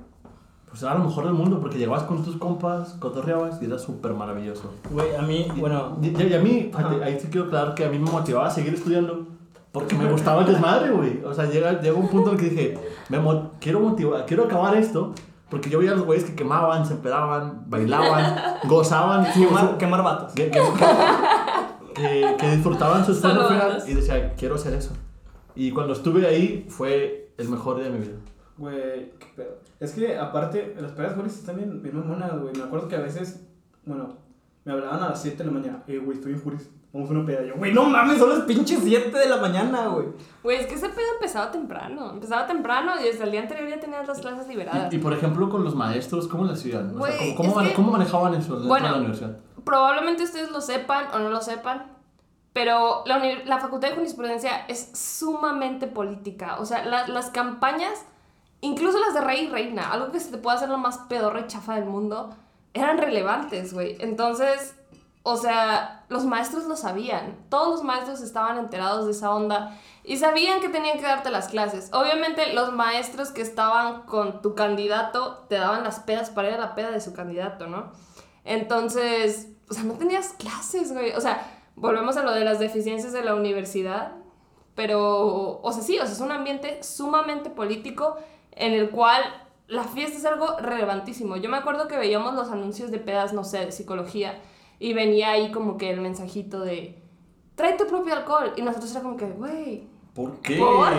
[0.67, 4.13] pues era lo mejor del mundo porque llegabas con tus compas, cotorreabas y era súper
[4.13, 4.73] maravilloso.
[4.91, 5.97] Güey, a mí, Y- bueno.
[6.01, 8.51] Y, y a mí, fíjate, ahí sí quiero aclarar que a mí me motivaba a
[8.51, 9.27] seguir estudiando
[9.71, 11.23] porque me gustaba el desmadre, güey.
[11.23, 12.77] O sea, llega, llega un punto en el que dije,
[13.09, 15.13] me mo- quiero motivar, quiero acabar esto
[15.49, 18.35] porque yo veía a los güeyes que quemaban, se empedaban, bailaban,
[18.67, 20.33] gozaban, Quemar, quemar vatos.
[20.33, 20.59] que, que, que-
[21.95, 23.87] que- que disfrutaban sus bandas.
[23.89, 24.91] y decía, quiero hacer eso.
[25.55, 28.17] Y cuando estuve ahí fue el mejor día de mi vida.
[28.57, 29.57] Güey, qué pedo.
[29.79, 32.55] Es que aparte, las pedas Juris están bien, bien mamonas, güey.
[32.55, 33.45] Me acuerdo que a veces,
[33.85, 34.17] bueno,
[34.63, 35.83] me hablaban a las 7 de la mañana.
[35.87, 36.69] Eh, güey, estoy en Juris.
[36.93, 37.43] Vamos a una peda.
[37.43, 40.07] Yo, güey, no mames, son las pinches 7 de la mañana, güey.
[40.41, 42.11] Güey, es que ese pedo empezaba temprano.
[42.11, 44.93] Empezaba temprano y desde el día anterior ya tenías las clases liberadas.
[44.93, 46.97] Y, y, por ejemplo, con los maestros, ¿cómo lo hacían?
[46.97, 49.37] O sea, ¿cómo, cómo, es mane- que- cómo manejaban eso dentro Bueno, de la universidad?
[49.65, 51.91] Probablemente ustedes lo sepan o no lo sepan,
[52.53, 56.57] pero la, la Facultad de Jurisprudencia es sumamente política.
[56.59, 58.05] O sea, la- las campañas,
[58.61, 61.41] incluso las de rey y reina, algo que se te puede hacer lo más pedorra
[61.41, 62.35] y chafa del mundo,
[62.73, 63.97] eran relevantes, güey.
[63.99, 64.75] Entonces,
[65.23, 67.35] o sea, los maestros lo sabían.
[67.49, 71.47] Todos los maestros estaban enterados de esa onda y sabían que tenían que darte las
[71.47, 71.89] clases.
[71.93, 76.59] Obviamente, los maestros que estaban con tu candidato te daban las pedas para ir a
[76.59, 77.91] la peda de su candidato, ¿no?
[78.43, 81.11] Entonces, o sea, no tenías clases, güey.
[81.11, 81.45] O sea,
[81.75, 84.13] volvemos a lo de las deficiencias de la universidad.
[84.75, 88.17] Pero, o sea, sí, o sea, es un ambiente sumamente político
[88.51, 89.23] en el cual
[89.67, 91.37] la fiesta es algo relevantísimo.
[91.37, 94.41] Yo me acuerdo que veíamos los anuncios de pedas, no sé, de psicología,
[94.79, 97.01] y venía ahí como que el mensajito de,
[97.55, 98.51] trae tu propio alcohol.
[98.57, 100.55] Y nosotros era como que, güey, ¿Por qué?
[100.55, 100.93] ¿Por?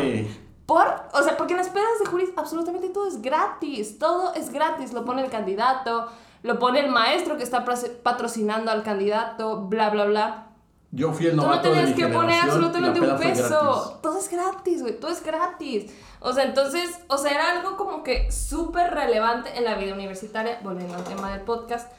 [0.67, 0.87] ¿Por?
[1.15, 3.99] O sea, porque en las pedas de juris absolutamente todo es gratis.
[3.99, 4.93] Todo es gratis.
[4.93, 6.09] Lo pone el candidato,
[6.43, 7.65] lo pone el maestro que está
[8.03, 10.47] patrocinando al candidato, bla, bla, bla.
[10.93, 13.49] Yo fui el Tú no novato tenías que poner absolutamente un peso.
[13.49, 14.01] gratis.
[14.03, 14.99] Todo es gratis, güey.
[14.99, 15.93] Todo es gratis.
[16.21, 20.61] O sea, entonces, o sea, era algo como que súper relevante en la vida universitaria.
[20.63, 21.93] Volviendo al tema del podcast.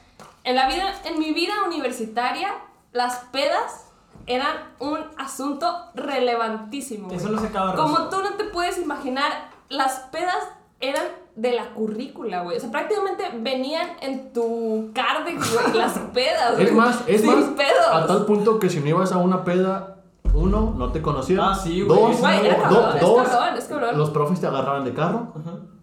[0.44, 2.50] En la vida, en mi vida universitaria,
[2.92, 3.84] las pedas
[4.26, 7.10] eran un asunto relevantísimo.
[7.12, 10.36] Eso no se acaba de Como tú no te puedes imaginar, las pedas
[10.80, 11.04] eran
[11.38, 12.56] de la currícula, güey.
[12.56, 16.52] O sea, prácticamente venían en tu carde, güey, las pedas.
[16.58, 16.72] Es güey.
[16.72, 17.86] más, es Sin más, pedos.
[17.92, 19.96] a tal punto que si no ibas a una peda,
[20.34, 21.38] uno, no te conocía.
[21.50, 21.98] Ah, sí, güey.
[22.00, 23.98] Dos, Güey, era do- cabrón, es dos, cabrón, es cabrón.
[23.98, 25.32] los profes te agarraban de carro.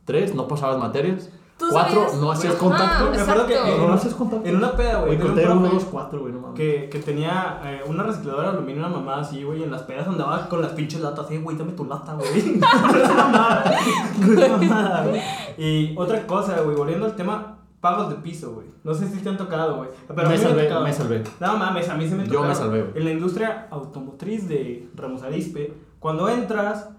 [0.05, 1.29] Tres, no pasabas materias.
[1.57, 2.15] ¿Tú Cuatro, sabías?
[2.21, 3.11] no hacías Ah, contacto.
[3.11, 3.77] Me acuerdo que exacto.
[3.77, 4.47] No, no haces contacto.
[4.49, 6.57] en una peda, güey, Güey, tenía un conté uno, dos, cuatro, güey, no mames.
[6.57, 9.83] que, que tenía eh, una recicladora de aluminio, una mamá así, güey, y en las
[9.83, 12.29] pedas andaba con las pinches latas así, güey, dame tu lata, güey.
[12.59, 12.67] No
[13.03, 13.73] es mamada,
[14.19, 15.21] no es mamada, güey.
[15.57, 18.67] Y otra cosa, güey, volviendo al tema, pagos de piso, güey.
[18.83, 19.89] No sé si te han tocado, güey.
[20.09, 20.83] Pero a Me mí salvé, tocado.
[20.83, 21.23] me salvé.
[21.39, 22.45] No mames, a mí se me Yo tocó.
[22.47, 22.97] me salvé, güey.
[22.97, 26.89] En la industria automotriz de Ramos Arizpe, cuando entras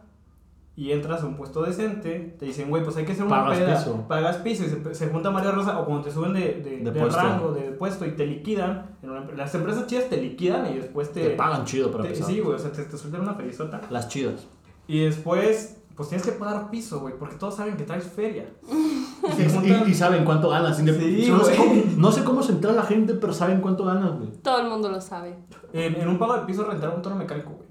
[0.77, 3.59] y entras a un puesto decente, te dicen, güey, pues hay que hacer una Pagas
[3.59, 3.77] peda.
[3.79, 4.05] piso.
[4.07, 6.91] Pagas piso y se, se junta María Rosa, o cuando te suben de, de, De
[6.91, 7.19] de puesto.
[7.21, 8.97] rango, de puesto y te liquidan.
[9.03, 11.23] en una- las empresas chidas te liquidan y después te.
[11.23, 12.31] Te pagan chido para te- empezar.
[12.31, 13.81] Sí, güey, o sea, te, te sueltan una ferizota.
[13.91, 14.47] Las chidas.
[14.87, 18.45] Y después pues tienes que pagar piso, güey, porque todos saben que traes feria.
[19.87, 20.77] Y saben cuánto ganas.
[20.77, 20.83] Sí,
[21.31, 24.31] no, sé cómo, no sé cómo se entera la gente, pero saben cuánto ganas, güey.
[24.43, 25.37] Todo el mundo lo sabe.
[25.73, 27.67] En, en un pago de piso rentar un tono mecánico, güey.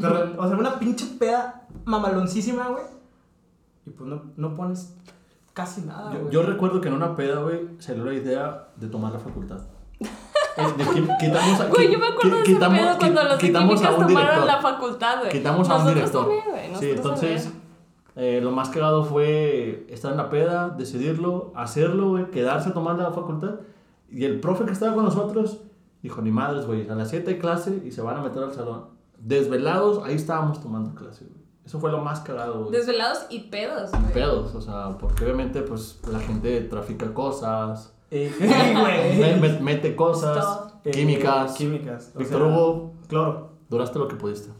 [0.00, 2.82] Re- O sea, una pinche peda mamaloncísima, güey.
[3.86, 4.96] Y pues no, no pones
[5.52, 6.32] casi nada, Yo, güey.
[6.32, 9.58] yo recuerdo que en una peda, güey, salió la idea de tomar la facultad.
[10.00, 13.38] Eh, de qui- quitamos a, Güey, yo me acuerdo de ese quitamos- pedo cuando los
[13.38, 15.32] quitamos a un tomaron la facultad, güey.
[15.32, 16.22] Quitamos a un director.
[16.22, 16.76] también, güey.
[16.76, 17.52] sí, entonces
[18.16, 22.96] eh, lo más cagado fue estar en la peda, decidirlo, hacerlo, güey, quedarse a tomar
[22.96, 23.56] la facultad.
[24.08, 25.60] Y el profe que estaba con nosotros
[26.02, 28.52] dijo, ni madres, güey, a las 7 hay clase y se van a meter al
[28.52, 28.84] salón.
[29.18, 31.43] Desvelados, ahí estábamos tomando clase, güey.
[31.64, 32.72] Eso fue lo más cagado, güey.
[32.72, 34.12] Desvelados y pedos, Y güey.
[34.12, 39.40] pedos, o sea, porque obviamente pues la gente trafica cosas, Eh, güey.
[39.60, 40.72] mete cosas.
[40.84, 41.54] Eh, químicas.
[41.54, 42.12] Químicas.
[42.14, 43.50] o Víctor sea, Hugo, Cloro.
[43.70, 44.50] duraste lo que pudiste.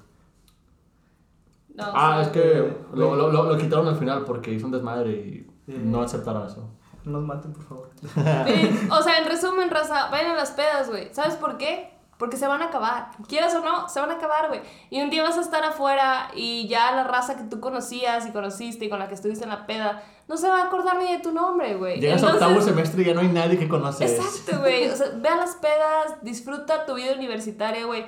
[1.75, 2.27] No, Ah, sí.
[2.27, 5.51] es que eh, lo, lo, lo, lo quitaron al final porque hizo un desmadre y
[5.67, 5.79] Sí.
[5.83, 6.69] no aceptaron eso.
[7.05, 7.91] No nos maten, por favor.
[8.91, 11.09] O sea, en resumen, raza, vayan a las pedas, güey.
[11.13, 11.94] ¿Sabes por qué?
[12.25, 13.11] Porque se van a acabar.
[13.29, 14.63] Quieras o no, se van a acabar, güey.
[14.89, 18.31] Y un día vas a estar afuera y ya la raza que tú conocías y
[18.31, 21.13] conociste y con la que estuviste en la peda no se va a acordar ni
[21.13, 22.01] de tu nombre, güey.
[22.01, 24.11] Llegas a octavo semestre y ya no hay nadie que conoces.
[24.11, 24.89] Exacto, güey.
[24.89, 28.07] O sea, ve a las pedas, disfruta tu vida universitaria, güey.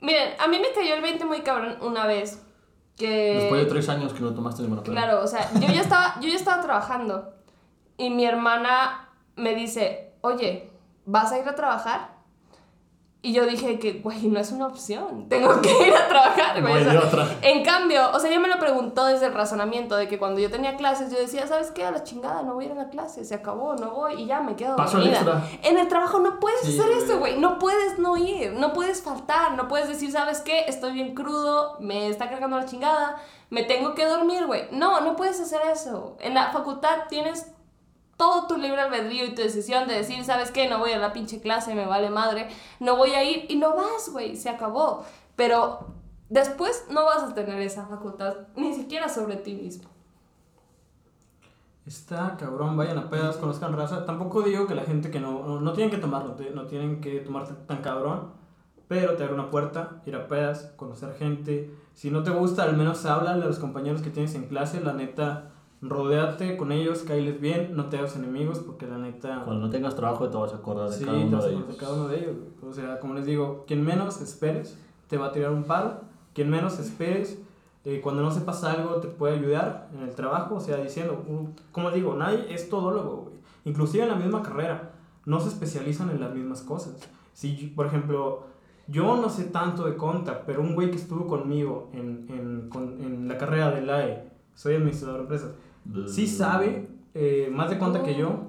[0.00, 2.40] Miren, a mí me cayó el 20 muy cabrón una vez.
[2.96, 3.40] Que...
[3.40, 4.92] Después de tres años que no tomaste ninguna peda.
[4.92, 7.34] Claro, o sea, yo ya estaba, yo ya estaba trabajando
[7.96, 10.70] y mi hermana me dice, oye,
[11.06, 12.17] ¿vas a ir a trabajar?
[13.28, 16.82] Y yo dije que, güey, no es una opción, tengo que ir a trabajar, güey.
[16.82, 20.08] No o sea, en cambio, o sea, ella me lo preguntó desde el razonamiento de
[20.08, 21.84] que cuando yo tenía clases, yo decía, ¿sabes qué?
[21.84, 24.24] A la chingada, no voy a ir a la clase, se acabó, no voy y
[24.24, 25.16] ya me quedo Paso dormida.
[25.16, 25.42] extra.
[25.62, 27.38] En el trabajo no puedes Sí, hacer eso, güey.
[27.38, 30.60] No puedes no ir, no puedes faltar, no puedes decir, ¿sabes qué?
[30.66, 33.16] Estoy bien crudo, me está cargando la chingada,
[33.50, 34.68] me tengo que dormir, güey.
[34.70, 36.16] No, no puedes hacer eso.
[36.20, 37.46] En la facultad tienes
[38.18, 40.68] todo tu libre albedrío y tu decisión de decir, ¿sabes qué?
[40.68, 42.48] No voy a la pinche clase, me vale madre,
[42.80, 45.04] no voy a ir y no vas, güey, se acabó.
[45.36, 45.86] Pero
[46.28, 49.88] después no vas a tener esa facultad, ni siquiera sobre ti mismo.
[51.86, 54.04] Está cabrón, vayan a pedas, conozcan raza.
[54.04, 57.54] Tampoco digo que la gente que no, no, tienen que tomarlo, no tienen que tomarte
[57.66, 58.32] tan cabrón,
[58.88, 61.72] pero te abre una puerta, ir a pedas, conocer gente.
[61.94, 64.92] Si no te gusta, al menos háblale a los compañeros que tienes en clase, la
[64.92, 69.42] neta, rodéate con ellos, caíles bien, no te hagas enemigos, porque la neta...
[69.44, 71.48] Cuando no tengas trabajo te vas a acordar de Sí, cada te uno vas a
[71.48, 71.78] de acordar ellos.
[71.78, 72.36] de cada uno de ellos.
[72.68, 74.76] O sea, como les digo, quien menos esperes
[75.08, 76.00] te va a tirar un paro,
[76.34, 77.38] quien menos esperes,
[77.84, 81.46] eh, cuando no sepas algo te puede ayudar en el trabajo, o sea, diciendo, uh,
[81.72, 83.34] como digo, nadie es todólogo, güey.
[83.64, 84.90] Inclusive en la misma carrera,
[85.26, 86.96] no se especializan en las mismas cosas.
[87.34, 88.42] Si, por ejemplo,
[88.88, 93.00] yo no sé tanto de conta, pero un güey que estuvo conmigo en, en, con-
[93.02, 95.50] en la carrera del AE, soy administrador de empresas,
[96.06, 98.48] sí sabe eh, más de cuenta que yo,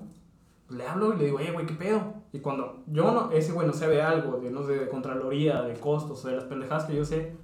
[0.69, 2.13] le hablo y le digo, oye, güey, ¿qué pedo?
[2.31, 5.73] Y cuando yo no, ese güey no sabe algo de, no sé, de Contraloría, de
[5.79, 7.35] costos, de las pendejadas que yo sé,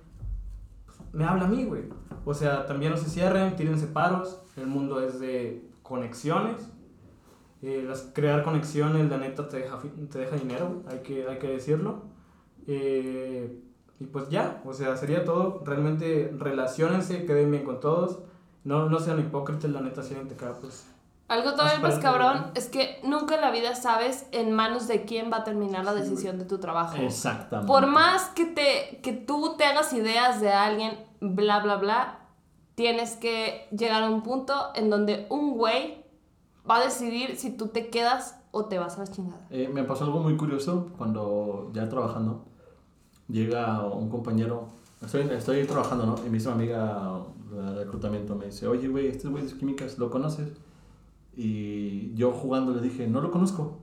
[0.86, 1.84] pues, me habla a mí, güey.
[2.24, 6.72] O sea, también no se cierren, tírense paros, el mundo es de conexiones.
[7.62, 9.80] Eh, las, crear conexiones, la neta, te deja,
[10.12, 12.04] te deja dinero, hay que, hay que decirlo.
[12.68, 13.60] Eh,
[14.00, 15.64] y pues ya, o sea, sería todo.
[15.66, 18.20] Realmente relaciónense, queden bien con todos.
[18.66, 20.88] No, no sean hipócritas, la neta, si te pues
[21.28, 25.32] Algo todavía Más cabrón es que nunca en la vida sabes en manos de quién
[25.32, 26.98] va a terminar la decisión de tu trabajo.
[26.98, 27.72] Exactamente.
[27.72, 32.20] Por más que, te, que tú te hagas ideas de alguien, bla, bla, bla,
[32.74, 36.04] tienes que llegar a un punto en donde un güey
[36.70, 39.46] va a decidir si tú te quedas o te vas a la chingada.
[39.52, 42.46] Eh, me pasó algo muy curioso cuando ya trabajando,
[43.28, 44.70] llega un compañero,
[45.04, 46.16] estoy, estoy trabajando, ¿no?
[46.26, 47.20] Y me dice una amiga
[47.52, 50.54] de reclutamiento, me dice, oye, güey, este güey de químicas, ¿lo conoces?
[51.36, 53.80] Y yo jugando le dije, no lo conozco.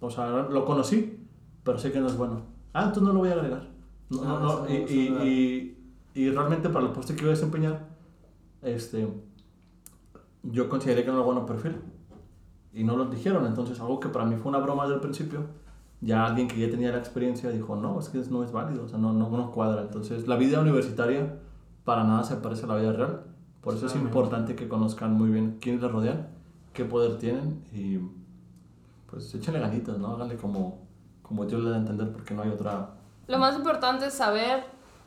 [0.00, 1.18] O sea, lo conocí,
[1.62, 2.42] pero sé que no es bueno.
[2.72, 3.68] Ah, entonces no lo voy a agregar.
[4.10, 5.24] No, no, Ah, no, Y, no y, suena.
[5.24, 5.78] y,
[6.14, 7.86] y realmente para el puesto que iba a desempeñar,
[8.62, 9.08] este,
[10.42, 11.76] yo consideré que no era bueno perfil
[12.72, 13.46] y no lo dijeron.
[13.46, 15.40] Entonces, algo que para mí fue una broma desde el principio,
[16.00, 18.88] ya alguien que ya tenía la experiencia dijo, no, es que no es válido, o
[18.88, 19.82] sea, no, no, no cuadra.
[19.82, 21.38] Entonces, la vida universitaria
[21.84, 23.24] para nada se parece a la vida real.
[23.60, 26.28] Por eso es importante que conozcan muy bien quiénes les rodean,
[26.72, 27.98] qué poder tienen y
[29.10, 30.08] pues échenle ganitas, ¿no?
[30.08, 30.82] Háganle como,
[31.22, 32.90] como Dios le da a entender porque no hay otra...
[33.26, 34.64] Lo más importante es saber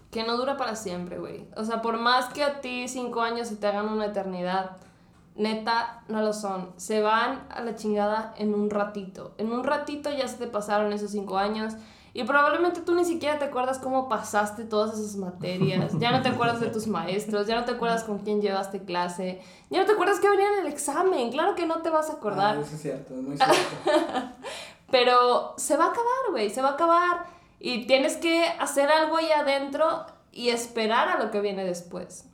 [0.09, 1.47] que no dura para siempre, güey.
[1.55, 4.77] O sea, por más que a ti cinco años se te hagan una eternidad,
[5.35, 6.71] neta, no lo son.
[6.77, 9.33] Se van a la chingada en un ratito.
[9.37, 11.73] En un ratito ya se te pasaron esos cinco años.
[12.17, 16.29] Y probablemente tú ni siquiera te acuerdas cómo pasaste todas esas materias, ya no te
[16.29, 19.39] acuerdas de tus maestros, ya no te acuerdas con quién llevaste clase,
[19.69, 22.13] ya no te acuerdas qué venía en el examen, claro que no te vas a
[22.13, 22.57] acordar.
[22.57, 23.55] Ah, eso es cierto, es muy cierto.
[24.89, 27.27] Pero se va a acabar, güey, se va a acabar.
[27.59, 32.25] Y tienes que hacer algo ahí adentro y esperar a lo que viene después.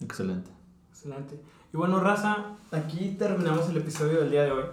[0.00, 0.50] Excelente.
[0.88, 1.38] Excelente.
[1.74, 4.64] Y bueno, raza, aquí terminamos el episodio del día de hoy.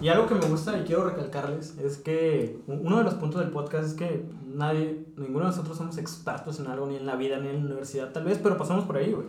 [0.00, 3.50] Y algo que me gusta y quiero recalcarles es que uno de los puntos del
[3.50, 7.38] podcast es que nadie, ninguno de nosotros somos expertos en algo, ni en la vida,
[7.38, 9.26] ni en la universidad, tal vez, pero pasamos por ahí, güey.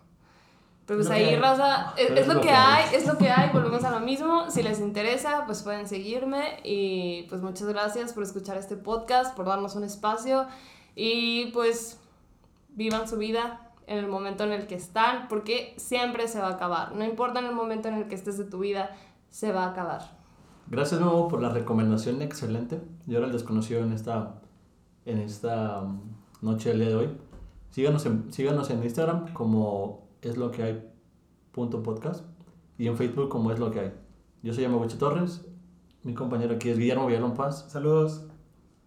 [0.86, 3.83] Pero pues ahí, raza, es, Pero es lo que hay, es lo que hay, volvemos
[3.83, 4.51] a lo mismo.
[4.51, 6.59] Si les interesa, pues pueden seguirme.
[6.63, 10.45] Y pues muchas gracias por escuchar este podcast, por darnos un espacio.
[10.95, 11.99] Y pues
[12.69, 16.53] vivan su vida en el momento en el que están, porque siempre se va a
[16.53, 16.95] acabar.
[16.95, 18.91] No importa en el momento en el que estés de tu vida,
[19.29, 20.01] se va a acabar.
[20.67, 22.81] Gracias de nuevo por la recomendación excelente.
[23.05, 24.41] Yo era el desconocido en esta,
[25.05, 25.99] en esta um,
[26.41, 27.17] noche del día de hoy.
[27.69, 30.91] Síganos en, síganos en Instagram como es lo que hay
[31.51, 32.25] punto podcast
[32.77, 33.93] y en Facebook como es lo que hay.
[34.41, 35.45] Yo soy Yamaguchi Torres,
[36.03, 37.65] mi compañero aquí es Guillermo Villalón Paz.
[37.69, 38.25] Saludos.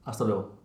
[0.04, 0.57] Hasta luego.